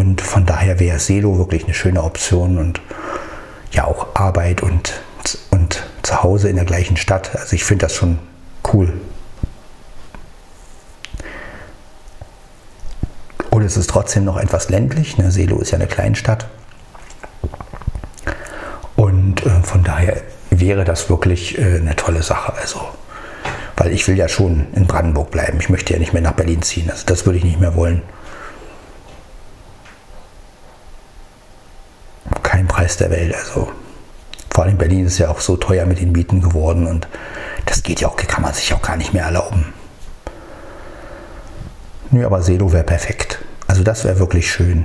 [0.01, 2.81] und von daher wäre Selo wirklich eine schöne Option und
[3.71, 4.99] ja auch Arbeit und,
[5.51, 7.37] und zu Hause in der gleichen Stadt.
[7.37, 8.19] Also ich finde das schon
[8.73, 8.95] cool.
[13.51, 15.19] Und es ist trotzdem noch etwas ländlich.
[15.19, 15.31] Ne?
[15.31, 16.49] Selo ist ja eine Kleinstadt.
[18.97, 22.55] Und äh, von daher wäre das wirklich äh, eine tolle Sache.
[22.55, 22.81] Also,
[23.77, 25.59] weil ich will ja schon in Brandenburg bleiben.
[25.61, 26.89] Ich möchte ja nicht mehr nach Berlin ziehen.
[26.91, 28.01] Also das würde ich nicht mehr wollen.
[32.43, 33.35] Kein Preis der Welt.
[33.35, 33.71] Also
[34.51, 37.09] vor allem Berlin ist ja auch so teuer mit den Mieten geworden und
[37.67, 39.73] das geht ja auch, kann man sich auch gar nicht mehr erlauben.
[42.11, 43.39] Nö, aber Selo wäre perfekt.
[43.69, 44.85] Also das wäre wirklich schön.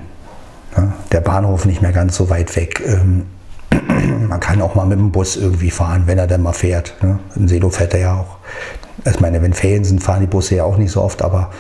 [0.78, 2.84] Ja, der Bahnhof nicht mehr ganz so weit weg.
[2.86, 3.26] Ähm,
[4.30, 6.94] man kann auch mal mit dem Bus irgendwie fahren, wenn er dann mal fährt.
[7.02, 7.18] Ne?
[7.36, 8.38] In Selo fährt er ja auch.
[9.04, 11.52] Ich meine, wenn Ferien sind, fahren die Busse ja auch nicht so oft, aber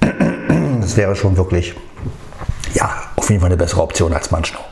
[0.80, 1.74] das wäre schon wirklich,
[2.74, 4.62] ja, auf jeden Fall eine bessere Option als Manschnow.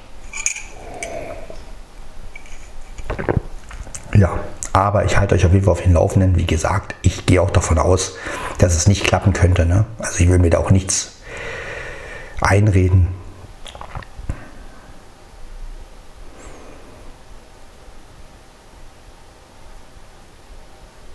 [4.15, 4.39] Ja,
[4.73, 6.37] aber ich halte euch auf jeden Fall auf den Laufenden.
[6.37, 8.17] Wie gesagt, ich gehe auch davon aus,
[8.59, 9.67] dass es nicht klappen könnte.
[9.67, 9.85] Ne?
[9.99, 11.17] Also ich will mir da auch nichts
[12.41, 13.09] einreden.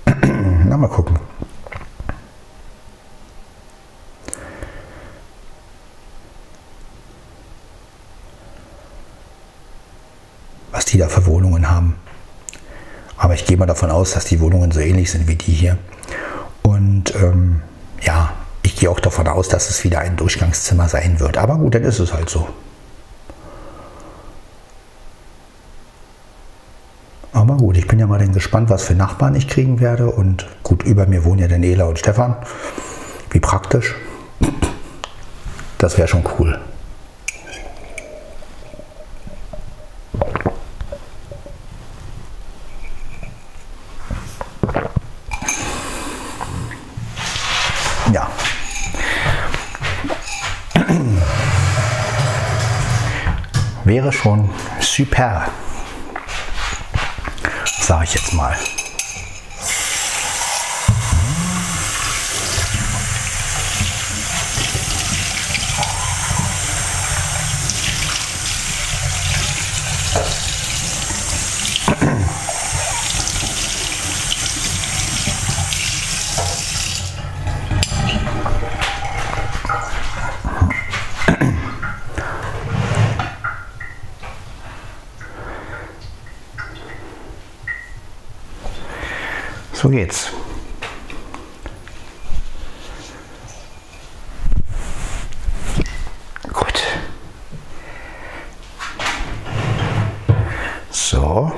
[0.66, 1.20] Na, mal gucken.
[11.00, 11.96] Da für Wohnungen haben.
[13.18, 15.78] Aber ich gehe mal davon aus, dass die Wohnungen so ähnlich sind wie die hier.
[16.62, 17.62] Und ähm,
[18.02, 18.34] ja,
[18.64, 21.38] ich gehe auch davon aus, dass es wieder ein Durchgangszimmer sein wird.
[21.38, 22.48] Aber gut, dann ist es halt so.
[27.34, 30.10] Aber gut, ich bin ja mal dann gespannt, was für Nachbarn ich kriegen werde.
[30.10, 32.36] Und gut, über mir wohnen ja Daniela und Stefan.
[33.32, 33.96] Wie praktisch.
[35.78, 36.60] Das wäre schon cool.
[54.22, 54.50] Schon
[54.82, 55.50] super.
[57.80, 58.56] Sage ich jetzt mal.
[89.82, 90.30] So geht's.
[96.52, 96.84] Gut.
[100.92, 101.54] So.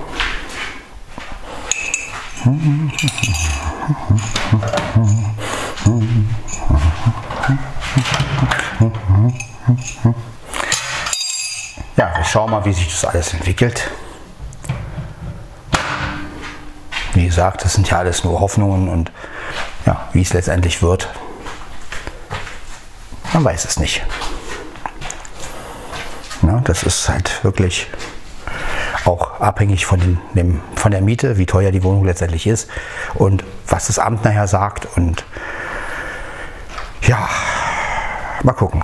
[11.97, 13.91] Ja, wir schauen mal, wie sich das alles entwickelt.
[17.13, 19.12] Wie gesagt, das sind ja alles nur Hoffnungen und
[19.86, 21.10] ja, wie es letztendlich wird,
[23.34, 24.01] man weiß es nicht.
[26.41, 27.88] Ja, das ist halt wirklich
[29.05, 32.69] auch abhängig von, den, dem, von der Miete, wie teuer die Wohnung letztendlich ist
[33.13, 34.87] und was das Amt nachher sagt.
[34.95, 35.25] Und
[37.01, 37.27] ja,
[38.43, 38.83] mal gucken.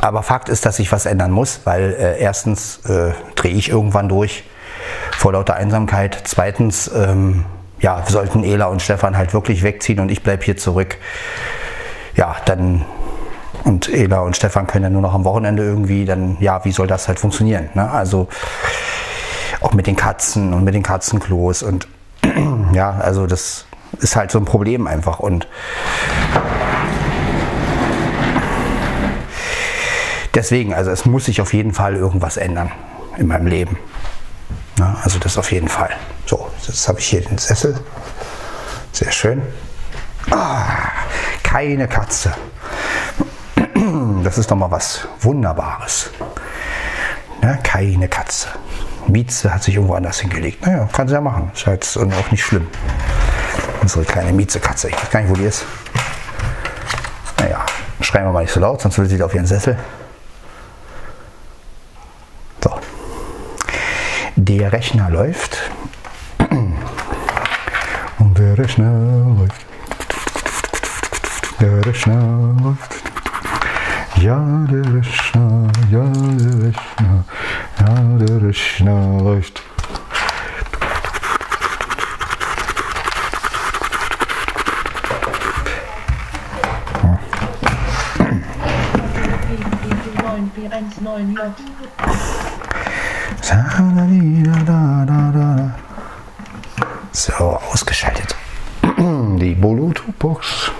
[0.00, 4.08] Aber Fakt ist, dass sich was ändern muss, weil äh, erstens äh, drehe ich irgendwann
[4.08, 4.44] durch
[5.12, 6.18] vor lauter Einsamkeit.
[6.24, 7.44] Zweitens, ähm,
[7.80, 10.96] ja, sollten Ela und Stefan halt wirklich wegziehen und ich bleibe hier zurück.
[12.16, 12.86] Ja, dann
[13.64, 16.86] und Ela und Stefan können ja nur noch am Wochenende irgendwie, dann ja, wie soll
[16.86, 17.68] das halt funktionieren?
[17.74, 17.90] Ne?
[17.90, 18.28] Also
[19.60, 21.88] auch mit den Katzen und mit den Katzenklos und
[22.72, 23.66] ja, also das
[23.98, 25.46] ist halt so ein Problem einfach und
[30.34, 32.72] deswegen, also es muss sich auf jeden Fall irgendwas ändern
[33.18, 33.78] in meinem Leben.
[34.78, 35.90] Na, also das auf jeden Fall.
[36.24, 37.78] So, jetzt habe ich hier den Sessel.
[38.92, 39.42] Sehr schön.
[40.30, 40.64] Ah,
[41.42, 42.32] keine Katze.
[44.22, 46.10] Das ist doch mal was Wunderbares.
[47.40, 48.48] Na, keine Katze.
[49.10, 50.64] Mieze hat sich irgendwo anders hingelegt.
[50.66, 51.50] Naja, kann sie ja machen.
[51.54, 52.66] Ist jetzt auch nicht schlimm.
[53.82, 54.88] Unsere kleine Miezekatze.
[54.88, 55.64] Ich weiß gar nicht, wo die ist.
[57.38, 57.64] Naja,
[58.00, 59.76] schreien wir mal nicht so laut, sonst will sie auf ihren Sessel.
[62.62, 62.70] So.
[64.36, 65.70] Der Rechner läuft.
[68.18, 68.90] Und der Rechner
[69.38, 69.66] läuft.
[71.60, 72.99] Der Rechner läuft.
[74.20, 77.24] Ja, der Rechner, ja, der Rechner,
[77.80, 79.62] ja, der Rechner läuft.
[93.50, 95.70] 119J.
[97.12, 98.36] So, ausgeschaltet.
[99.38, 100.70] Die Bluetooth-Box.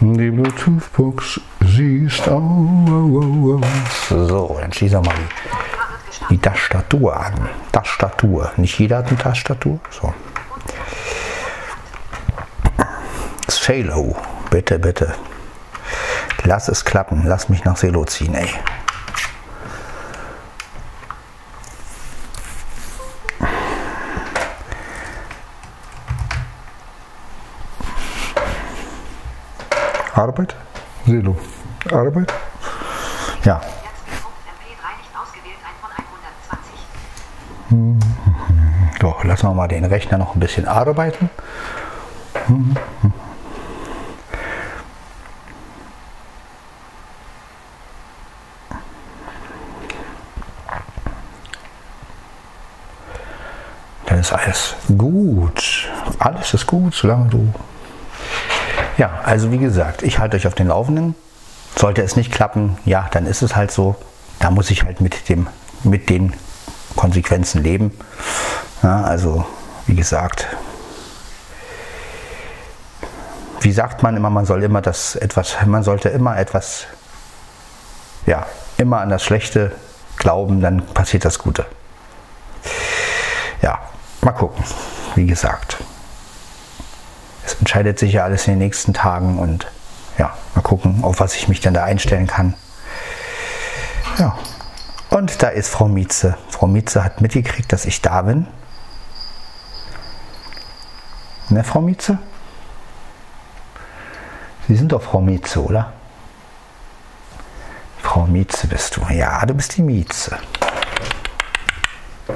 [0.00, 1.40] Die Bluetooth-Box,
[1.78, 3.62] sie ist aus.
[4.08, 7.48] So, dann schließen wir mal die, die Tastatur an.
[7.70, 8.50] Tastatur.
[8.56, 9.78] Nicht jeder hat eine Tastatur.
[9.90, 10.12] So.
[13.48, 14.16] Salo,
[14.50, 15.14] bitte, bitte.
[16.44, 17.22] Lass es klappen.
[17.26, 18.48] Lass mich nach Selo ziehen, ey.
[30.14, 30.56] Arbeit?
[31.06, 31.36] Selo.
[31.86, 32.32] Arbeit?
[33.44, 33.56] Ja.
[33.56, 33.62] MP3
[34.98, 35.90] nicht ausgewählt, ein von
[37.70, 39.00] 120.
[39.00, 41.30] So, lassen wir mal den Rechner noch ein bisschen arbeiten.
[54.06, 55.88] Dann ist alles gut.
[56.18, 57.54] Alles ist gut, solange du.
[58.96, 61.14] Ja, also wie gesagt, ich halte euch auf den Laufenden.
[61.78, 63.94] Sollte es nicht klappen, ja, dann ist es halt so.
[64.40, 65.46] Da muss ich halt mit, dem,
[65.84, 66.32] mit den
[66.96, 67.96] Konsequenzen leben.
[68.82, 69.46] Ja, also,
[69.86, 70.48] wie gesagt,
[73.60, 76.86] wie sagt man immer, man soll immer das etwas, man sollte immer etwas,
[78.26, 78.44] ja,
[78.76, 79.70] immer an das Schlechte
[80.16, 81.64] glauben, dann passiert das Gute.
[83.62, 83.78] Ja,
[84.22, 84.64] mal gucken.
[85.14, 85.76] Wie gesagt,
[87.46, 89.68] es entscheidet sich ja alles in den nächsten Tagen und
[90.18, 92.54] ja, mal gucken, auf was ich mich denn da einstellen kann.
[94.18, 94.36] Ja,
[95.10, 96.36] und da ist Frau Mietze.
[96.50, 98.46] Frau Mietze hat mitgekriegt, dass ich da bin.
[101.50, 102.18] Ne, Frau Mietze?
[104.66, 105.94] Sie sind doch Frau Mietze, oder?
[108.02, 109.02] Frau Mietze bist du.
[109.10, 110.38] Ja, du bist die Mietze.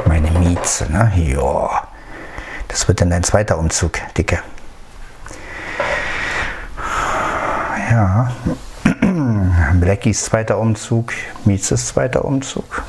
[0.06, 1.12] Meine Mietze, ne?
[1.16, 1.88] Ja.
[2.68, 4.42] Das wird dann dein zweiter Umzug, Dicke.
[7.92, 8.32] Ja.
[9.74, 11.12] Blackies zweiter Umzug,
[11.44, 12.82] Mietzes zweiter Umzug.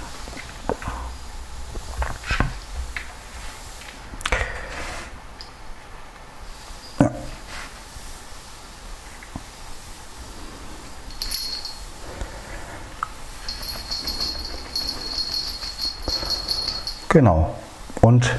[17.10, 17.54] Genau.
[18.00, 18.34] Und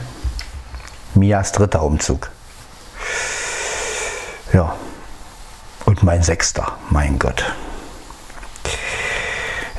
[1.12, 2.30] Mias dritter Umzug.
[4.54, 4.74] Ja.
[6.04, 7.42] Mein sechster, mein Gott.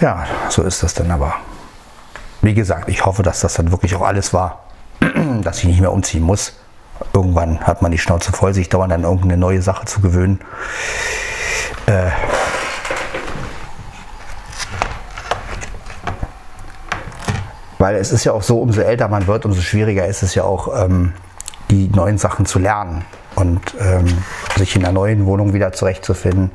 [0.01, 1.35] Ja, so ist das dann aber.
[2.41, 4.63] Wie gesagt, ich hoffe, dass das dann wirklich auch alles war,
[5.43, 6.53] dass ich nicht mehr umziehen muss.
[7.13, 10.41] Irgendwann hat man die Schnauze voll, sich dauernd an irgendeine neue Sache zu gewöhnen.
[11.85, 12.09] Äh,
[17.77, 20.43] weil es ist ja auch so, umso älter man wird, umso schwieriger ist es ja
[20.43, 21.13] auch, ähm,
[21.75, 23.03] die neuen Sachen zu lernen
[23.35, 24.05] und ähm,
[24.57, 26.51] sich in einer neuen Wohnung wieder zurechtzufinden.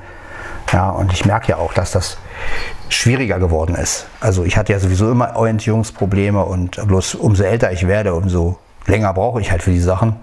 [0.73, 2.17] Ja, und ich merke ja auch, dass das
[2.89, 4.07] schwieriger geworden ist.
[4.21, 9.13] Also ich hatte ja sowieso immer Orientierungsprobleme und bloß umso älter ich werde, umso länger
[9.13, 10.17] brauche ich halt für die Sachen.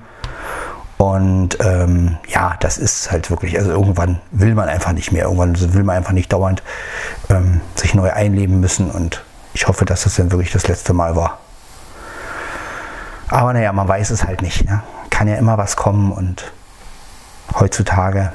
[0.97, 5.73] Und ähm, ja, das ist halt wirklich, also irgendwann will man einfach nicht mehr, irgendwann
[5.73, 6.63] will man einfach nicht dauernd
[7.29, 9.23] ähm, sich neu einleben müssen und
[9.53, 11.39] ich hoffe, dass das dann wirklich das letzte Mal war.
[13.30, 14.65] Aber naja, man weiß es halt nicht.
[14.65, 14.82] Ne?
[15.09, 16.51] Kann ja immer was kommen und
[17.59, 18.32] heutzutage.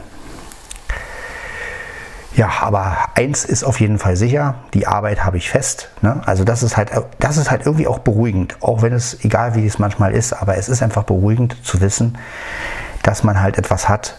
[2.35, 5.91] Ja, aber eins ist auf jeden Fall sicher, die Arbeit habe ich fest.
[6.01, 6.23] Ne?
[6.25, 9.67] Also das ist halt, das ist halt irgendwie auch beruhigend, auch wenn es, egal wie
[9.67, 12.17] es manchmal ist, aber es ist einfach beruhigend zu wissen,
[13.03, 14.19] dass man halt etwas hat,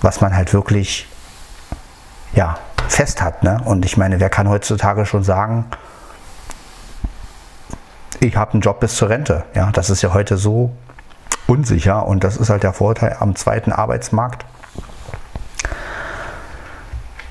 [0.00, 1.06] was man halt wirklich
[2.32, 2.58] ja,
[2.88, 3.42] fest hat.
[3.42, 3.60] Ne?
[3.64, 5.66] Und ich meine, wer kann heutzutage schon sagen,
[8.20, 9.44] ich habe einen Job bis zur Rente.
[9.54, 10.70] Ja, das ist ja heute so
[11.46, 14.44] unsicher und das ist halt der Vorteil am zweiten Arbeitsmarkt,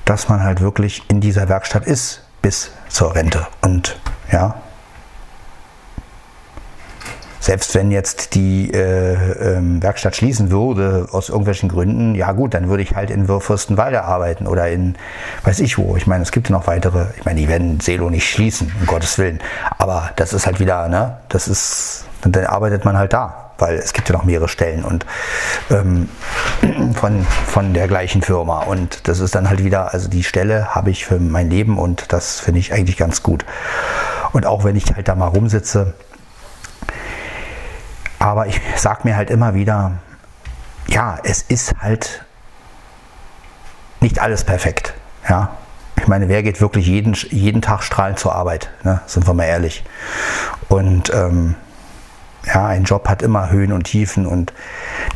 [0.04, 3.46] dass man halt wirklich in dieser Werkstatt ist bis zur Rente.
[3.62, 3.98] Und
[4.30, 4.56] ja,
[7.40, 12.68] selbst wenn jetzt die äh, ähm, Werkstatt schließen würde, aus irgendwelchen Gründen, ja gut, dann
[12.68, 14.94] würde ich halt in Fürstenwalde arbeiten oder in
[15.44, 15.96] weiß ich wo.
[15.96, 18.86] Ich meine, es gibt ja noch weitere, ich meine, die werden Selo nicht schließen, um
[18.86, 19.40] Gottes Willen.
[19.78, 23.94] Aber das ist halt wieder, ne, das ist, dann arbeitet man halt da, weil es
[23.94, 25.06] gibt ja noch mehrere Stellen und
[25.70, 26.10] ähm,
[26.94, 28.64] von, von der gleichen Firma.
[28.64, 32.12] Und das ist dann halt wieder, also die Stelle habe ich für mein Leben und
[32.12, 33.46] das finde ich eigentlich ganz gut.
[34.32, 35.94] Und auch wenn ich halt da mal rumsitze,
[38.20, 39.92] aber ich sage mir halt immer wieder,
[40.86, 42.24] ja, es ist halt
[44.00, 44.94] nicht alles perfekt.
[45.28, 45.56] Ja,
[45.96, 48.70] Ich meine, wer geht wirklich jeden, jeden Tag strahlend zur Arbeit?
[48.84, 49.00] Ne?
[49.06, 49.84] Sind wir mal ehrlich.
[50.68, 51.56] Und ähm,
[52.46, 54.52] ja, ein Job hat immer Höhen und Tiefen und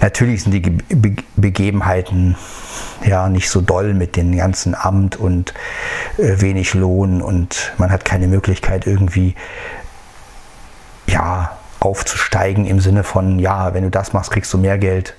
[0.01, 2.37] natürlich sind die Be Begebenheiten
[3.05, 5.55] ja nicht so doll mit dem ganzen Amt und
[6.19, 9.35] äh, wenig Lohn und man hat keine Möglichkeit irgendwie
[11.07, 15.15] ja aufzusteigen im Sinne von ja, wenn du das machst, kriegst du mehr Geld.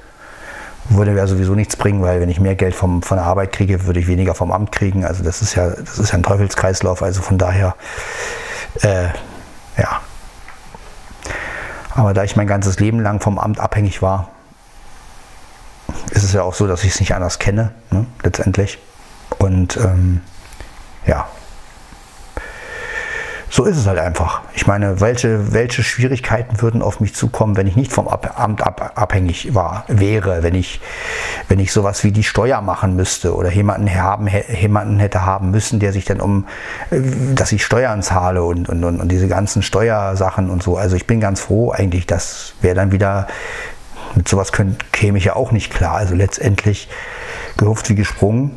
[0.88, 3.86] Würde mir sowieso nichts bringen, weil wenn ich mehr Geld vom, von der Arbeit kriege,
[3.86, 5.04] würde ich weniger vom Amt kriegen.
[5.04, 7.02] Also das ist ja, das ist ja ein Teufelskreislauf.
[7.02, 7.76] Also von daher,
[8.82, 9.08] äh,
[9.78, 10.02] ja,
[11.96, 14.30] aber da ich mein ganzes Leben lang vom Amt abhängig war,
[16.12, 18.78] ist es ja auch so, dass ich es nicht anders kenne, ne, letztendlich.
[19.40, 20.22] Und ähm,
[21.08, 21.28] ja,
[23.56, 24.42] so ist es halt einfach.
[24.54, 28.92] Ich meine, welche, welche Schwierigkeiten würden auf mich zukommen, wenn ich nicht vom Amt ab,
[28.96, 30.82] abhängig war, wäre, wenn ich,
[31.48, 35.80] wenn ich sowas wie die Steuer machen müsste oder jemanden, haben, jemanden hätte haben müssen,
[35.80, 36.48] der sich dann um,
[36.92, 37.00] äh,
[37.34, 40.76] dass ich Steuern zahle und, und, und, und diese ganzen Steuersachen und so.
[40.76, 43.26] Also ich bin ganz froh eigentlich, das wäre dann wieder,
[44.16, 45.96] mit sowas könnt, käme ich ja auch nicht klar.
[45.96, 46.90] Also letztendlich
[47.56, 48.52] gehupft wie gesprungen.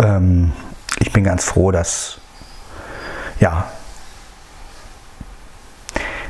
[0.00, 0.50] Ähm,
[0.98, 2.18] ich bin ganz froh, dass
[3.42, 3.66] ja,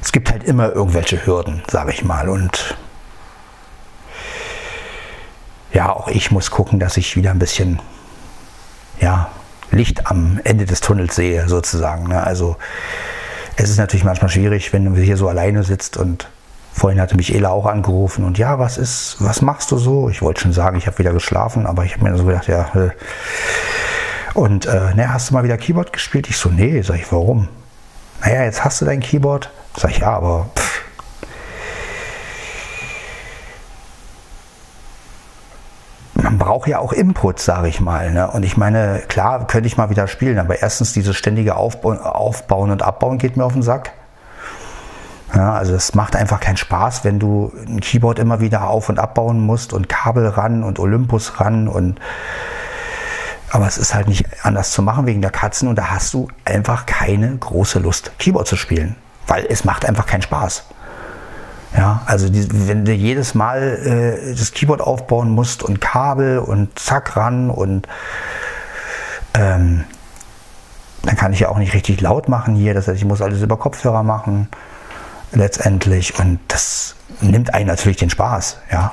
[0.01, 2.31] es gibt halt immer irgendwelche Hürden, sage ich mal.
[2.31, 2.75] Und
[5.75, 7.81] ja, auch ich muss gucken, dass ich wieder ein bisschen
[8.99, 9.31] ja,
[9.71, 12.09] Licht am Ende des Tunnels sehe, sozusagen.
[12.09, 12.23] Ne?
[12.23, 12.57] Also
[13.57, 16.31] es ist natürlich manchmal schwierig, wenn du hier so alleine sitzt und
[16.73, 20.09] vorhin hatte mich Ela auch angerufen und ja, was ist, was machst du so?
[20.09, 22.71] Ich wollte schon sagen, ich habe wieder geschlafen, aber ich habe mir so gedacht, ja,
[22.75, 22.91] äh,
[24.35, 26.29] und äh, ne, hast du mal wieder Keyboard gespielt?
[26.29, 27.49] Ich so, nee, sag ich, warum?
[28.21, 29.51] Naja, jetzt hast du dein Keyboard.
[29.77, 30.63] Sag ich, ja, aber pff.
[36.33, 38.11] man braucht ja auch Input, sage ich mal.
[38.11, 38.31] Ne?
[38.31, 42.71] Und ich meine, klar, könnte ich mal wieder spielen, aber erstens dieses ständige Aufbauen, Aufbauen
[42.71, 43.93] und Abbauen geht mir auf den Sack.
[45.35, 48.99] Ja, also es macht einfach keinen Spaß, wenn du ein Keyboard immer wieder auf und
[48.99, 51.99] abbauen musst und Kabel ran und Olympus ran und
[53.53, 56.29] aber es ist halt nicht anders zu machen wegen der Katzen und da hast du
[56.47, 58.97] einfach keine große Lust, Keyboard zu spielen,
[59.27, 60.65] weil es macht einfach keinen Spaß.
[61.77, 66.79] Ja, also die, wenn du jedes Mal äh, das Keyboard aufbauen musst und Kabel und
[66.79, 67.87] zack ran und
[69.35, 69.85] ähm,
[71.03, 72.73] dann kann ich ja auch nicht richtig laut machen hier.
[72.73, 74.49] Das heißt, ich muss alles über Kopfhörer machen
[75.33, 78.59] letztendlich und das nimmt einen natürlich den Spaß.
[78.71, 78.93] Ja,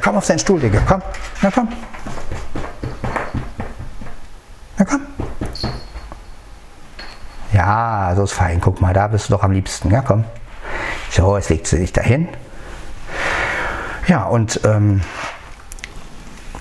[0.00, 0.80] komm auf deinen Stuhl, Digga.
[0.86, 1.02] Komm.
[1.42, 1.68] Na komm.
[4.76, 5.00] Na komm.
[7.52, 8.60] Ja, so ist fein.
[8.60, 9.90] Guck mal, da bist du doch am liebsten.
[9.90, 10.24] Ja, komm.
[11.10, 12.28] So, jetzt legst du dich dahin.
[14.08, 15.02] Ja, und ähm,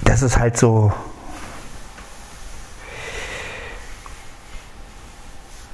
[0.04, 0.94] das ist halt so.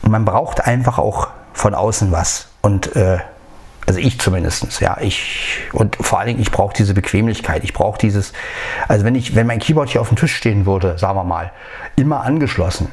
[0.02, 2.48] Man braucht einfach auch von außen was.
[2.62, 3.20] Und äh,
[3.90, 4.98] also ich zumindest, ja.
[5.02, 7.64] Ich, und vor allen Dingen, ich brauche diese Bequemlichkeit.
[7.64, 8.34] Ich brauche dieses,
[8.88, 11.52] also wenn ich, wenn mein Keyboard hier auf dem Tisch stehen würde, sagen wir mal,
[11.96, 12.90] immer angeschlossen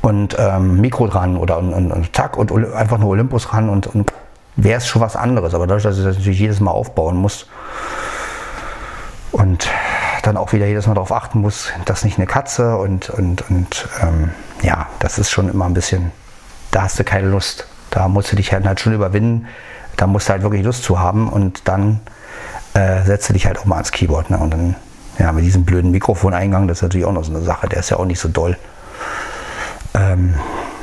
[0.00, 3.88] und ähm, Mikro dran oder und, und, und zack und einfach nur Olympus ran und,
[3.88, 4.12] und
[4.54, 5.54] wäre es schon was anderes.
[5.54, 7.48] Aber dadurch, dass ich das natürlich jedes Mal aufbauen muss
[9.32, 9.68] und
[10.22, 13.88] dann auch wieder jedes Mal darauf achten muss, dass nicht eine Katze und, und, und
[14.00, 14.30] ähm,
[14.62, 16.12] ja, das ist schon immer ein bisschen,
[16.70, 17.66] da hast du keine Lust.
[17.90, 19.48] Da musst du dich halt, halt schon überwinden,
[20.02, 22.00] da musst du halt wirklich Lust zu haben und dann
[22.74, 24.30] äh, setzt du dich halt auch mal ans Keyboard.
[24.30, 24.38] Ne?
[24.38, 24.74] Und dann,
[25.16, 27.90] ja, mit diesem blöden Mikrofoneingang, das ist natürlich auch noch so eine Sache, der ist
[27.90, 28.56] ja auch nicht so doll.
[29.94, 30.34] Ähm,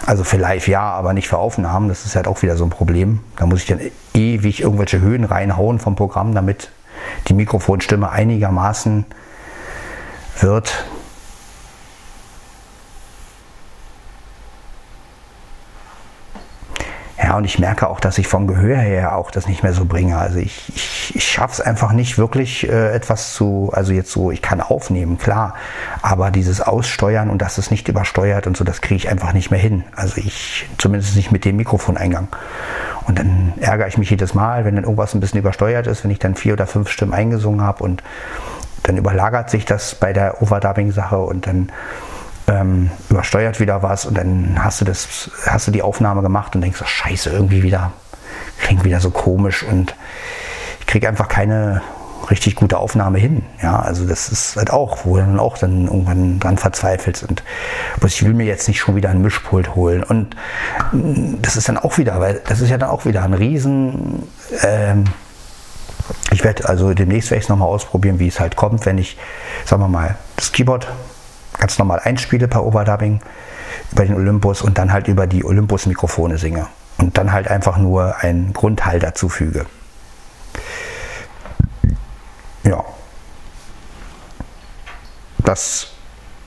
[0.05, 2.69] also für live ja, aber nicht für Aufnahmen, das ist halt auch wieder so ein
[2.69, 3.19] Problem.
[3.35, 3.81] Da muss ich dann
[4.13, 6.71] ewig irgendwelche Höhen reinhauen vom Programm, damit
[7.27, 9.05] die Mikrofonstimme einigermaßen
[10.39, 10.85] wird.
[17.29, 19.85] Ja, und ich merke auch, dass ich vom Gehör her auch das nicht mehr so
[19.85, 20.17] bringe.
[20.17, 24.31] Also ich, ich, ich schaffe es einfach nicht wirklich äh, etwas zu, also jetzt so,
[24.31, 25.53] ich kann aufnehmen, klar,
[26.01, 29.51] aber dieses Aussteuern und dass es nicht übersteuert und so, das kriege ich einfach nicht
[29.51, 29.83] mehr hin.
[29.95, 32.29] Also ich, zumindest nicht mit dem Mikrofoneingang.
[33.05, 36.09] Und dann ärgere ich mich jedes Mal, wenn dann irgendwas ein bisschen übersteuert ist, wenn
[36.09, 38.01] ich dann vier oder fünf Stimmen eingesungen habe und
[38.81, 41.71] dann überlagert sich das bei der Overdubbing-Sache und dann
[42.49, 46.61] ähm, übersteuert wieder was und dann hast du das, hast du die Aufnahme gemacht und
[46.61, 47.91] denkst, oh, scheiße, irgendwie wieder,
[48.59, 49.95] klingt wieder so komisch und
[50.79, 51.81] ich kriege einfach keine
[52.29, 53.43] richtig gute Aufnahme hin.
[53.61, 57.43] Ja, also das ist halt auch, wo du dann auch dann irgendwann dran verzweifelst und
[57.99, 60.35] bloß ich will mir jetzt nicht schon wieder ein Mischpult holen und
[60.91, 64.23] mm, das ist dann auch wieder, weil das ist ja dann auch wieder ein Riesen.
[64.63, 65.05] Ähm,
[66.31, 69.17] ich werde also demnächst werde ich es nochmal ausprobieren, wie es halt kommt, wenn ich,
[69.65, 70.87] sagen wir mal, das Keyboard
[71.59, 73.19] ganz normal einspiele per Overdubbing
[73.91, 78.17] über den Olympus und dann halt über die Olympus-Mikrofone singe und dann halt einfach nur
[78.17, 79.65] einen Grundhall dazu füge.
[82.63, 82.83] Ja.
[85.39, 85.87] Das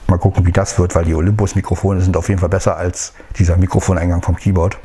[0.08, 3.56] mal gucken, wie das wird, weil die Olympus-Mikrofone sind auf jeden Fall besser als dieser
[3.56, 4.78] Mikrofoneingang vom Keyboard.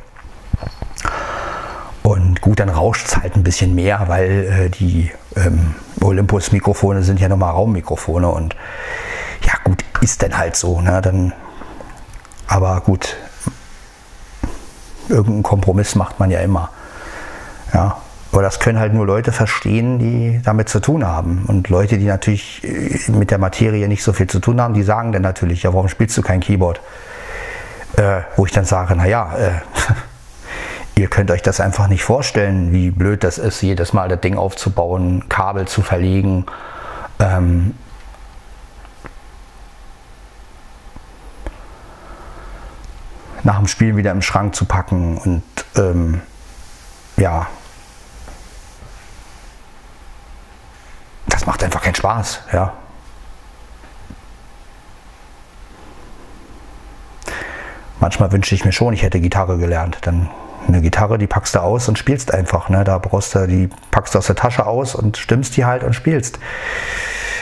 [2.08, 7.20] Und gut, dann rauscht es halt ein bisschen mehr, weil äh, die ähm, Olympus-Mikrofone sind
[7.20, 8.56] ja nochmal Raummikrofone und
[9.44, 10.80] ja gut, ist dann halt so.
[10.80, 11.02] Ne?
[11.02, 11.34] Dann,
[12.46, 13.14] aber gut,
[15.10, 16.70] irgendeinen Kompromiss macht man ja immer.
[17.74, 17.98] Ja,
[18.32, 21.44] aber das können halt nur Leute verstehen, die damit zu tun haben.
[21.46, 24.82] Und Leute, die natürlich äh, mit der Materie nicht so viel zu tun haben, die
[24.82, 26.80] sagen dann natürlich, ja, warum spielst du kein Keyboard?
[27.98, 29.50] Äh, wo ich dann sage, naja, äh,
[30.98, 34.36] ihr könnt euch das einfach nicht vorstellen, wie blöd das ist, jedes Mal das Ding
[34.36, 36.44] aufzubauen, Kabel zu verlegen.
[37.20, 37.74] Ähm,
[43.44, 45.42] nach dem Spiel wieder im Schrank zu packen und
[45.76, 46.20] ähm,
[47.16, 47.46] ja,
[51.28, 52.72] das macht einfach keinen Spaß, ja.
[58.00, 59.98] Manchmal wünsche ich mir schon, ich hätte Gitarre gelernt.
[60.02, 60.28] Dann
[60.66, 62.68] eine Gitarre, die packst du aus und spielst einfach.
[62.68, 62.84] Ne?
[62.84, 65.94] Da brauchst du, die packst du aus der Tasche aus und stimmst die halt und
[65.94, 66.38] spielst.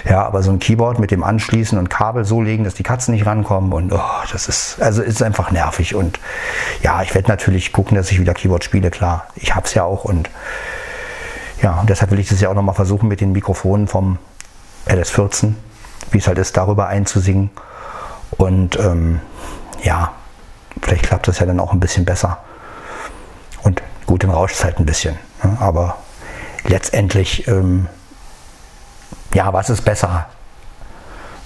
[0.09, 3.13] Ja, aber so ein Keyboard mit dem Anschließen und Kabel so legen, dass die Katzen
[3.13, 4.01] nicht rankommen und oh,
[4.31, 5.97] das ist, also ist einfach nervig.
[5.97, 6.21] Und
[6.83, 9.27] ja, ich werde natürlich gucken, dass ich wieder Keyboard spiele, klar.
[9.35, 10.31] Ich hab's ja auch und
[11.61, 14.19] ja, und deshalb will ich das ja auch nochmal versuchen mit den Mikrofonen vom
[14.87, 15.55] LS14,
[16.13, 17.51] wie es halt ist, darüber einzusingen.
[18.37, 19.21] Und ähm,
[19.83, 20.13] ja,
[20.83, 22.39] vielleicht klappt das ja dann auch ein bisschen besser.
[23.67, 25.17] Und gut, dann rauscht es halt ein bisschen.
[25.43, 25.57] Ne?
[25.59, 25.97] Aber
[26.65, 27.89] letztendlich, ähm,
[29.35, 30.27] ja, was ist besser?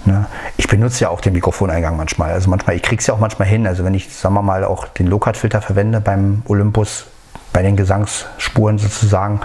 [0.05, 0.27] Ne?
[0.55, 2.31] Ich benutze ja auch den Mikrofoneingang manchmal.
[2.31, 3.65] Also manchmal, ich kriege es ja auch manchmal hin.
[3.65, 7.07] Also wenn ich, sagen wir mal, auch den Low-Cut-Filter verwende beim Olympus,
[7.53, 9.41] bei den Gesangsspuren sozusagen,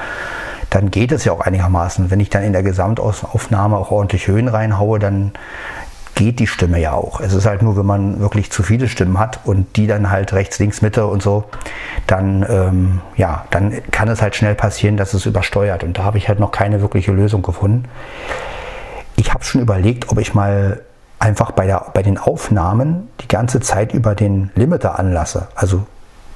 [0.68, 2.10] dann geht es ja auch einigermaßen.
[2.10, 5.32] Wenn ich dann in der Gesamtaufnahme auch ordentlich Höhen reinhaue, dann
[6.16, 7.20] geht die Stimme ja auch.
[7.20, 10.32] Es ist halt nur, wenn man wirklich zu viele Stimmen hat und die dann halt
[10.32, 11.44] rechts, links, Mitte und so,
[12.06, 15.84] dann, ähm, ja, dann kann es halt schnell passieren, dass es übersteuert.
[15.84, 17.84] Und da habe ich halt noch keine wirkliche Lösung gefunden.
[19.14, 20.80] Ich habe schon überlegt, ob ich mal
[21.18, 25.48] einfach bei, der, bei den Aufnahmen die ganze Zeit über den Limiter anlasse.
[25.54, 25.86] Also,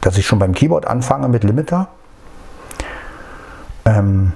[0.03, 1.89] dass ich schon beim Keyboard anfange mit Limiter
[3.87, 4.33] ähm,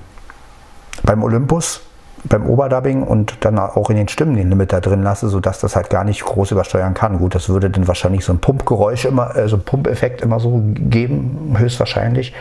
[1.02, 1.82] beim Olympus,
[2.24, 5.90] beim Oberdubbing und dann auch in den Stimmen den Limiter drin lasse, sodass das halt
[5.90, 7.18] gar nicht groß übersteuern kann.
[7.18, 10.62] Gut, das würde dann wahrscheinlich so ein Pumpgeräusch immer, äh, so ein Pumpeffekt immer so
[10.64, 12.32] geben, höchstwahrscheinlich.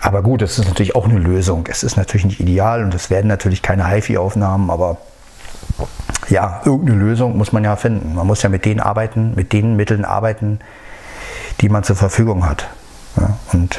[0.00, 1.66] Aber gut, das ist natürlich auch eine Lösung.
[1.70, 4.98] Es ist natürlich nicht ideal und es werden natürlich keine HiFi-Aufnahmen, aber
[6.28, 8.14] ja, irgendeine Lösung muss man ja finden.
[8.14, 10.60] Man muss ja mit denen arbeiten, mit den Mitteln arbeiten,
[11.60, 12.68] die man zur Verfügung hat.
[13.16, 13.78] Ja, und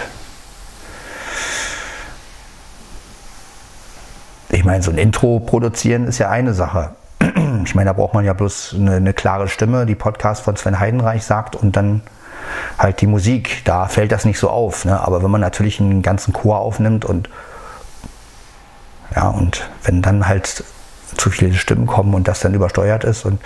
[4.68, 6.91] meine, so ein Intro produzieren ist ja eine Sache.
[7.63, 10.80] Ich meine, da braucht man ja bloß eine, eine, klare Stimme, die Podcast von Sven
[10.80, 12.01] Heidenreich sagt und dann
[12.78, 13.61] halt die Musik.
[13.65, 14.86] Da fällt das nicht so auf.
[14.86, 14.97] Ne?
[14.97, 17.30] Aber wenn man natürlich einen ganzen Chor aufnimmt und
[19.15, 20.63] ja, und wenn dann halt
[21.18, 23.41] zu viele Stimmen kommen und das dann übersteuert ist und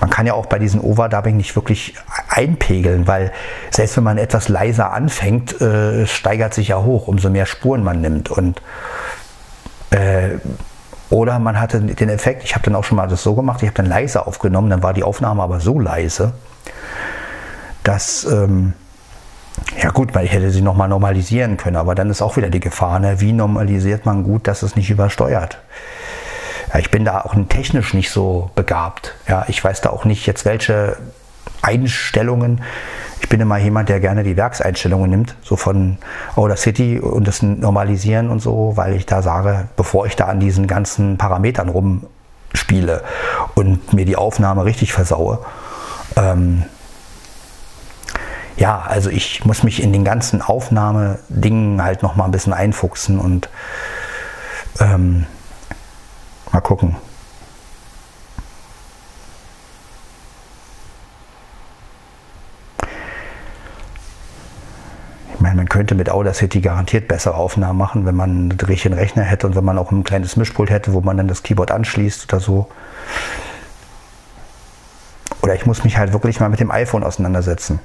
[0.00, 1.94] man kann ja auch bei diesem Overdubbing nicht wirklich
[2.28, 3.32] einpegeln, weil
[3.70, 8.00] selbst wenn man etwas leiser anfängt, äh, steigert sich ja hoch, umso mehr Spuren man
[8.00, 8.60] nimmt und
[9.90, 10.38] äh,
[11.10, 13.68] oder man hatte den Effekt, ich habe dann auch schon mal das so gemacht, ich
[13.68, 16.32] habe dann leise aufgenommen, dann war die Aufnahme aber so leise,
[17.82, 18.74] dass, ähm,
[19.82, 22.60] ja gut, weil ich hätte sie nochmal normalisieren können, aber dann ist auch wieder die
[22.60, 23.20] Gefahr, ne?
[23.20, 25.58] wie normalisiert man gut, dass es nicht übersteuert.
[26.72, 29.14] Ja, ich bin da auch technisch nicht so begabt.
[29.26, 30.96] Ja, ich weiß da auch nicht jetzt, welche
[31.62, 32.62] Einstellungen
[33.30, 35.98] bin immer jemand, der gerne die Werkseinstellungen nimmt, so von
[36.34, 40.40] Outer City und das Normalisieren und so, weil ich da sage, bevor ich da an
[40.40, 43.04] diesen ganzen Parametern rumspiele
[43.54, 45.38] und mir die Aufnahme richtig versaue,
[46.16, 46.64] ähm,
[48.56, 53.20] ja, also ich muss mich in den ganzen Aufnahmedingen halt noch mal ein bisschen einfuchsen
[53.20, 53.48] und
[54.80, 55.26] ähm,
[56.50, 56.96] mal gucken.
[65.60, 69.56] man könnte mit Audacity garantiert bessere Aufnahmen machen, wenn man einen richtigen Rechner hätte und
[69.56, 72.68] wenn man auch ein kleines Mischpult hätte, wo man dann das Keyboard anschließt oder so.
[75.40, 77.80] Oder ich muss mich halt wirklich mal mit dem iPhone auseinandersetzen.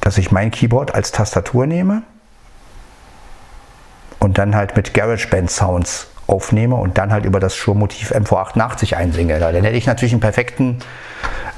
[0.00, 2.04] Dass ich mein Keyboard als Tastatur nehme
[4.20, 9.40] und dann halt mit GarageBand Sounds aufnehme und dann halt über das Shure-Motiv MV88 einsinge.
[9.40, 10.78] Dann hätte ich natürlich einen perfekten,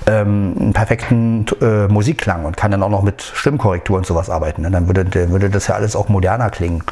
[0.06, 4.62] ähm, einen perfekten äh, Musikklang und kann dann auch noch mit Stimmkorrektur und sowas arbeiten.
[4.62, 4.70] Ne?
[4.70, 6.82] Dann würde, würde das ja alles auch moderner klingen.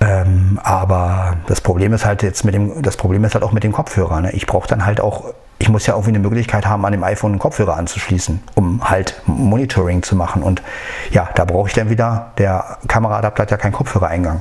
[0.00, 3.64] Ähm, aber das Problem ist halt jetzt mit dem, das Problem ist halt auch mit
[3.64, 4.20] dem Kopfhörer.
[4.22, 4.32] Ne?
[4.32, 7.32] Ich brauche dann halt auch, ich muss ja irgendwie eine Möglichkeit haben, an dem iPhone
[7.32, 10.42] einen Kopfhörer anzuschließen, um halt Monitoring zu machen.
[10.42, 10.62] Und
[11.10, 14.40] ja, da brauche ich dann wieder, der Kameraadapter hat ja keinen Kopfhörereingang.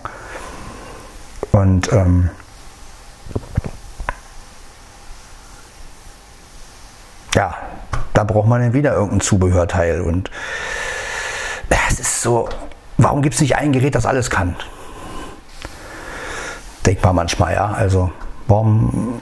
[1.51, 2.29] Und ähm,
[7.35, 7.55] ja,
[8.13, 10.01] da braucht man dann wieder irgendein Zubehörteil.
[10.01, 10.29] Und
[11.89, 12.49] es ist so,
[12.97, 14.55] warum gibt es nicht ein Gerät, das alles kann?
[16.85, 17.71] Denkt man manchmal, ja.
[17.71, 18.11] Also,
[18.47, 19.21] warum.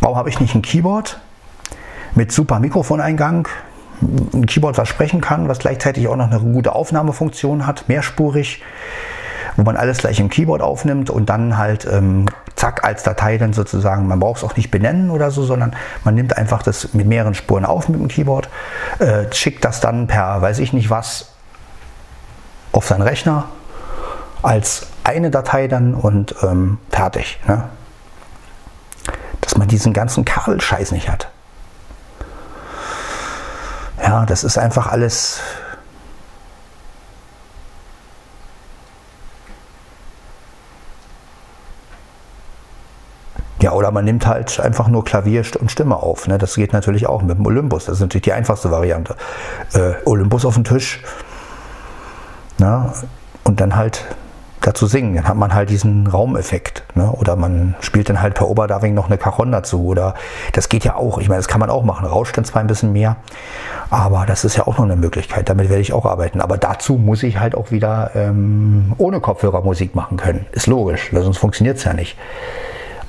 [0.00, 1.20] Warum habe ich nicht ein Keyboard
[2.14, 3.46] mit super Mikrofoneingang,
[4.00, 8.62] ein Keyboard, was sprechen kann, was gleichzeitig auch noch eine gute Aufnahmefunktion hat, mehrspurig,
[9.58, 13.52] wo man alles gleich im Keyboard aufnimmt und dann halt ähm, zack als Datei dann
[13.52, 17.08] sozusagen, man braucht es auch nicht benennen oder so, sondern man nimmt einfach das mit
[17.08, 18.48] mehreren Spuren auf mit dem Keyboard,
[19.00, 21.32] äh, schickt das dann per weiß ich nicht was
[22.70, 23.46] auf seinen Rechner
[24.42, 27.40] als eine Datei dann und ähm, fertig.
[27.48, 27.64] Ne?
[29.40, 31.30] Dass man diesen ganzen Kabelscheiß nicht hat.
[34.00, 35.40] Ja, das ist einfach alles.
[43.68, 46.26] Ja, oder man nimmt halt einfach nur Klavier und Stimme auf.
[46.26, 46.38] Ne?
[46.38, 47.84] Das geht natürlich auch mit dem Olympus.
[47.84, 49.14] Das ist natürlich die einfachste Variante.
[49.74, 51.02] Äh, Olympus auf den Tisch.
[52.56, 52.94] Na?
[53.44, 54.06] Und dann halt
[54.62, 55.16] dazu singen.
[55.16, 56.82] Dann hat man halt diesen Raumeffekt.
[56.94, 57.12] Ne?
[57.12, 59.84] Oder man spielt dann halt per Oberdarwing noch eine Cajon dazu.
[59.84, 60.14] Oder
[60.54, 61.18] das geht ja auch.
[61.18, 62.06] Ich meine, das kann man auch machen.
[62.06, 63.16] Rauscht dann zwar ein bisschen mehr,
[63.90, 65.50] aber das ist ja auch noch eine Möglichkeit.
[65.50, 66.40] Damit werde ich auch arbeiten.
[66.40, 70.46] Aber dazu muss ich halt auch wieder ähm, ohne Kopfhörer Musik machen können.
[70.52, 72.16] Ist logisch, weil sonst funktioniert es ja nicht.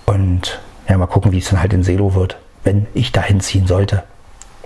[0.09, 3.67] Und ja, mal gucken, wie es dann halt in Selo wird, wenn ich da hinziehen
[3.67, 4.01] sollte.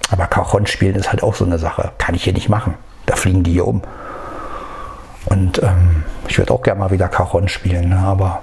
[0.09, 1.91] Aber Cajon spielen ist halt auch so eine Sache.
[1.97, 2.75] Kann ich hier nicht machen.
[3.05, 3.81] Da fliegen die hier um.
[5.25, 7.97] Und ähm, ich würde auch gerne mal wieder Cajon spielen, ne?
[7.97, 8.41] aber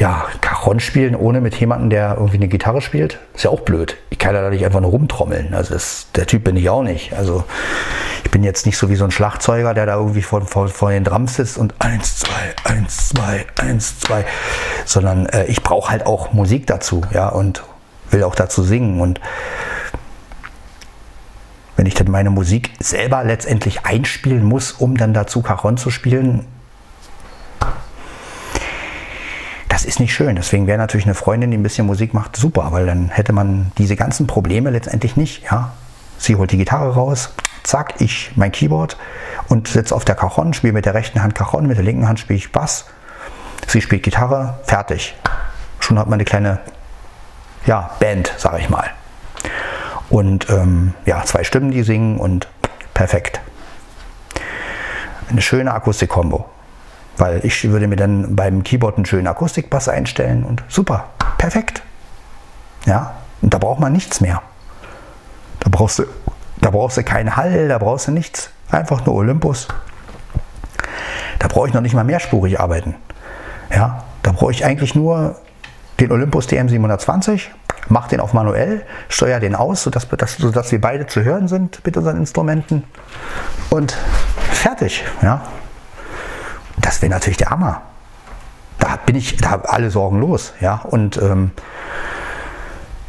[0.00, 3.98] ja, Cajon spielen ohne mit jemandem, der irgendwie eine Gitarre spielt, ist ja auch blöd.
[4.08, 5.52] Ich kann ja da nicht einfach nur rumtrommeln.
[5.52, 7.12] Also das, der Typ bin ich auch nicht.
[7.12, 7.44] Also
[8.24, 10.90] ich bin jetzt nicht so wie so ein Schlagzeuger, der da irgendwie vor, vor, vor
[10.90, 14.24] den Drums sitzt und eins, zwei, eins, zwei, eins, zwei,
[14.86, 17.62] sondern äh, ich brauche halt auch Musik dazu, ja, und
[18.10, 19.20] will auch dazu singen und
[21.76, 26.46] wenn ich dann meine Musik selber letztendlich einspielen muss, um dann dazu Cajon zu spielen,
[29.70, 30.36] das ist nicht schön.
[30.36, 33.70] Deswegen wäre natürlich eine Freundin, die ein bisschen Musik macht, super, weil dann hätte man
[33.78, 35.44] diese ganzen Probleme letztendlich nicht.
[35.44, 35.72] Ja?
[36.18, 38.96] Sie holt die Gitarre raus, zack, ich mein Keyboard
[39.48, 42.18] und sitze auf der Cajon, spiele mit der rechten Hand Cajon, mit der linken Hand
[42.18, 42.86] spiele ich Bass.
[43.68, 45.14] Sie spielt Gitarre, fertig.
[45.78, 46.58] Schon hat man eine kleine
[47.64, 48.90] ja, Band, sage ich mal.
[50.08, 52.48] Und ähm, ja, zwei Stimmen, die singen und
[52.92, 53.40] perfekt.
[55.30, 56.50] Eine schöne Akustik-Kombo.
[57.20, 61.82] Weil ich würde mir dann beim Keyboard einen schönen Akustikbass einstellen und super, perfekt.
[62.86, 64.40] Ja, und da braucht man nichts mehr.
[65.60, 66.04] Da brauchst du,
[66.62, 68.50] da brauchst du keinen Hall, da brauchst du nichts.
[68.70, 69.68] Einfach nur Olympus.
[71.38, 72.94] Da brauche ich noch nicht mal mehrspurig arbeiten.
[73.70, 75.36] Ja, da brauche ich eigentlich nur
[76.00, 77.48] den Olympus DM720
[77.88, 80.06] mach den auf manuell, steuer den aus, sodass,
[80.38, 82.84] sodass wir beide zu hören sind mit unseren Instrumenten
[83.68, 83.96] und
[84.52, 85.04] fertig.
[85.22, 85.42] Ja.
[86.80, 87.82] Das wäre natürlich der Hammer.
[88.78, 90.52] Da bin ich, da alle Sorgen los.
[90.60, 90.80] Ja.
[90.84, 91.50] Und ähm,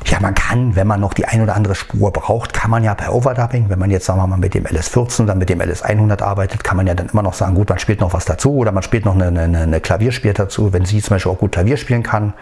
[0.05, 2.93] ja, man kann, wenn man noch die ein oder andere Spur braucht, kann man ja
[2.93, 6.21] bei Overdubbing, wenn man jetzt sagen wir mal mit dem LS14 oder mit dem LS100
[6.21, 8.71] arbeitet, kann man ja dann immer noch sagen, gut, man spielt noch was dazu oder
[8.71, 11.77] man spielt noch eine, eine, eine Klavierspiel dazu, wenn sie zum Beispiel auch gut Klavier
[11.77, 12.33] spielen kann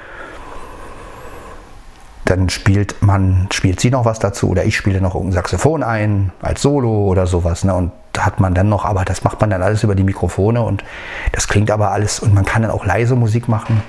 [2.30, 6.32] dann spielt man, spielt sie noch was dazu oder ich spiele noch irgendein Saxophon ein
[6.42, 7.64] als Solo oder sowas.
[7.64, 7.74] Ne?
[7.74, 7.92] Und
[8.26, 10.84] hat man dann noch, aber das macht man dann alles über die Mikrofone und
[11.32, 13.82] das klingt aber alles und man kann dann auch leise Musik machen.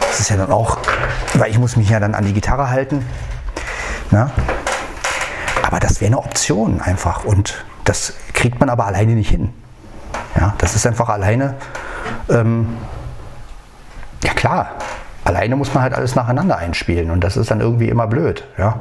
[0.00, 0.78] Das ist ja dann auch,
[1.34, 3.04] weil ich muss mich ja dann an die Gitarre halten.
[4.10, 4.30] Ne?
[5.62, 9.52] Aber das wäre eine Option einfach und das kriegt man aber alleine nicht hin.
[10.38, 11.54] Ja, das ist einfach alleine,
[12.28, 12.76] ähm,
[14.22, 14.72] ja klar,
[15.24, 18.44] alleine muss man halt alles nacheinander einspielen und das ist dann irgendwie immer blöd.
[18.58, 18.78] Ja?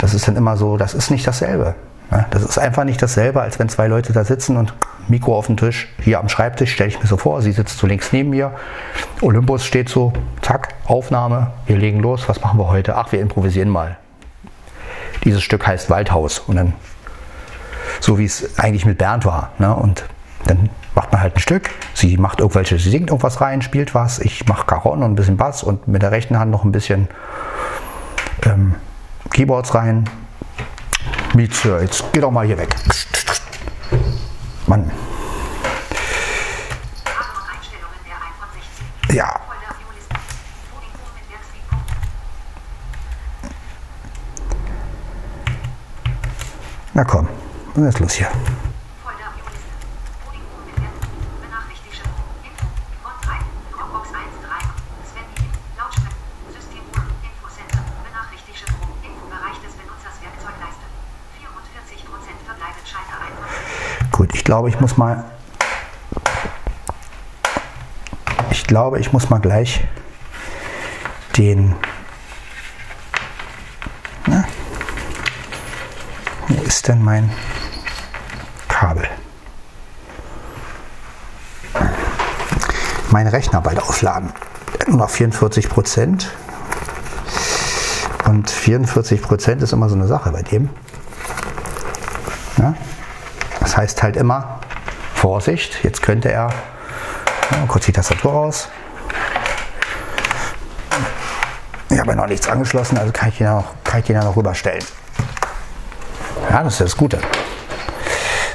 [0.00, 1.74] Das ist dann immer so, das ist nicht dasselbe.
[2.30, 4.74] Das ist einfach nicht dasselbe, als wenn zwei Leute da sitzen und
[5.08, 7.86] Mikro auf dem Tisch, hier am Schreibtisch, stelle ich mir so vor, sie sitzt so
[7.86, 8.52] links neben mir,
[9.20, 12.96] Olympus steht so, zack, Aufnahme, wir legen los, was machen wir heute?
[12.96, 13.96] Ach, wir improvisieren mal.
[15.24, 16.72] Dieses Stück heißt Waldhaus und dann,
[18.00, 19.52] so wie es eigentlich mit Bernd war.
[19.58, 19.74] Ne?
[19.74, 20.04] Und
[20.46, 24.18] dann macht man halt ein Stück, sie macht irgendwelche, sie singt irgendwas rein, spielt was,
[24.18, 27.08] ich mache Cajon und ein bisschen Bass und mit der rechten Hand noch ein bisschen
[28.44, 28.74] ähm,
[29.30, 30.04] Keyboards rein.
[31.34, 32.72] Mieze, jetzt geh doch mal hier weg.
[34.68, 34.88] Mann,
[37.04, 38.48] Farben und Einstellungen der 1 von
[39.08, 39.16] 16.
[39.16, 39.40] ja,
[46.94, 47.28] na komm,
[47.74, 48.28] was ist los hier?
[64.44, 65.24] Ich glaube, ich muss mal.
[68.50, 69.82] Ich glaube, ich muss mal gleich
[71.38, 71.74] den.
[74.26, 74.44] Na,
[76.46, 77.32] wo ist denn mein
[78.68, 79.08] Kabel?
[83.08, 84.30] Mein Rechner bald aufladen.
[84.86, 86.28] Nur noch 44 Prozent.
[88.26, 90.68] Und 44 Prozent ist immer so eine Sache bei dem.
[93.84, 94.60] Heißt halt immer,
[95.14, 96.48] Vorsicht, jetzt könnte er,
[97.50, 98.68] ja, kurz die Tastatur raus.
[101.90, 104.36] Ich habe ja noch nichts angeschlossen, also kann ich ja noch, kann ich ja noch
[104.36, 104.82] rüberstellen.
[106.48, 107.20] Ja, das ist das Gute.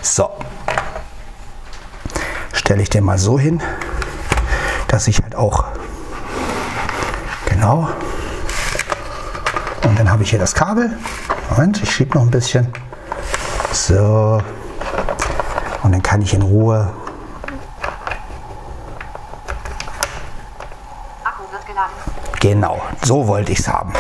[0.02, 0.32] So.
[2.52, 3.62] Stelle ich den mal so hin,
[4.88, 5.66] dass ich halt auch,
[7.46, 7.88] genau.
[9.84, 10.98] Und dann habe ich hier das Kabel.
[11.52, 12.74] Moment, ich schiebe noch ein bisschen.
[13.72, 14.42] So.
[15.90, 16.94] Und dann kann ich in Ruhe.
[21.24, 21.94] Akku wird geladen.
[22.40, 23.92] Genau, so wollte ich es haben.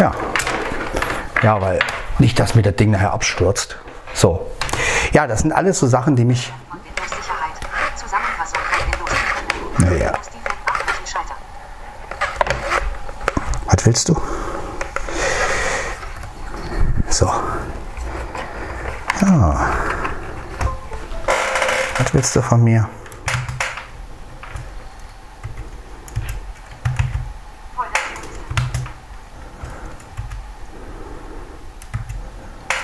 [0.00, 0.12] Ja.
[1.44, 1.78] Ja, weil
[2.18, 3.76] nicht, dass mir das Ding nachher abstürzt.
[4.14, 4.50] So.
[5.12, 6.52] Ja, das sind alles so Sachen, die mich.
[7.94, 10.00] Zusammenfassung von Windows.
[10.00, 10.12] Naja.
[13.66, 14.20] Was willst du?
[17.10, 17.30] So.
[19.20, 19.70] Ja.
[22.08, 22.88] Was willst du von mir?
[27.76, 28.40] Folder Violisten.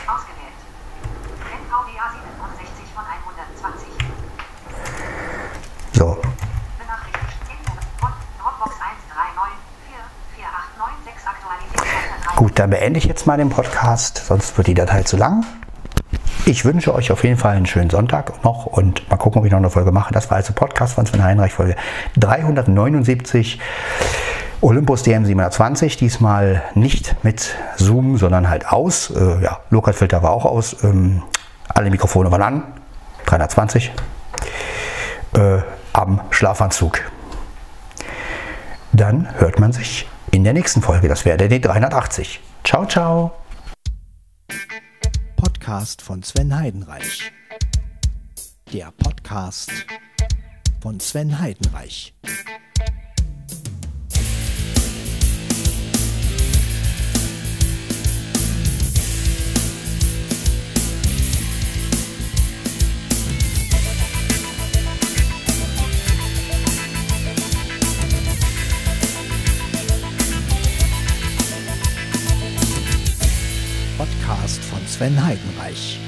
[0.06, 0.60] Ausgewählt.
[1.40, 3.88] NVDA 67 von 120.
[5.94, 6.20] So.
[6.76, 7.48] Benachrichtigt.
[7.48, 7.72] Info.
[8.00, 8.12] Von
[8.42, 8.76] Dropbox
[10.36, 11.80] 139448996 aktualisiert.
[11.80, 12.36] Schalter 3.
[12.36, 15.46] Gut, dann beende ich jetzt mal den Podcast, sonst wird die Datei zu lang.
[16.46, 19.50] Ich wünsche euch auf jeden Fall einen schönen Sonntag noch und mal gucken, ob ich
[19.50, 20.12] noch eine Folge mache.
[20.12, 21.74] Das war also Podcast von Sven Heinreich, Folge
[22.18, 23.58] 379.
[24.60, 29.10] Olympus DM 720, diesmal nicht mit Zoom, sondern halt aus.
[29.10, 30.84] Äh, ja, Lokalfilter war auch aus.
[30.84, 31.22] Ähm,
[31.68, 32.62] alle Mikrofone waren an.
[33.24, 33.92] 320.
[35.36, 35.58] Äh,
[35.94, 37.00] am Schlafanzug.
[38.92, 41.08] Dann hört man sich in der nächsten Folge.
[41.08, 42.40] Das wäre die 380.
[42.64, 43.32] Ciao, ciao.
[45.84, 47.30] Podcast von Sven Heidenreich.
[48.72, 49.70] Der Podcast
[50.80, 52.14] von Sven Heidenreich.
[75.04, 76.03] Sven Heidenreich.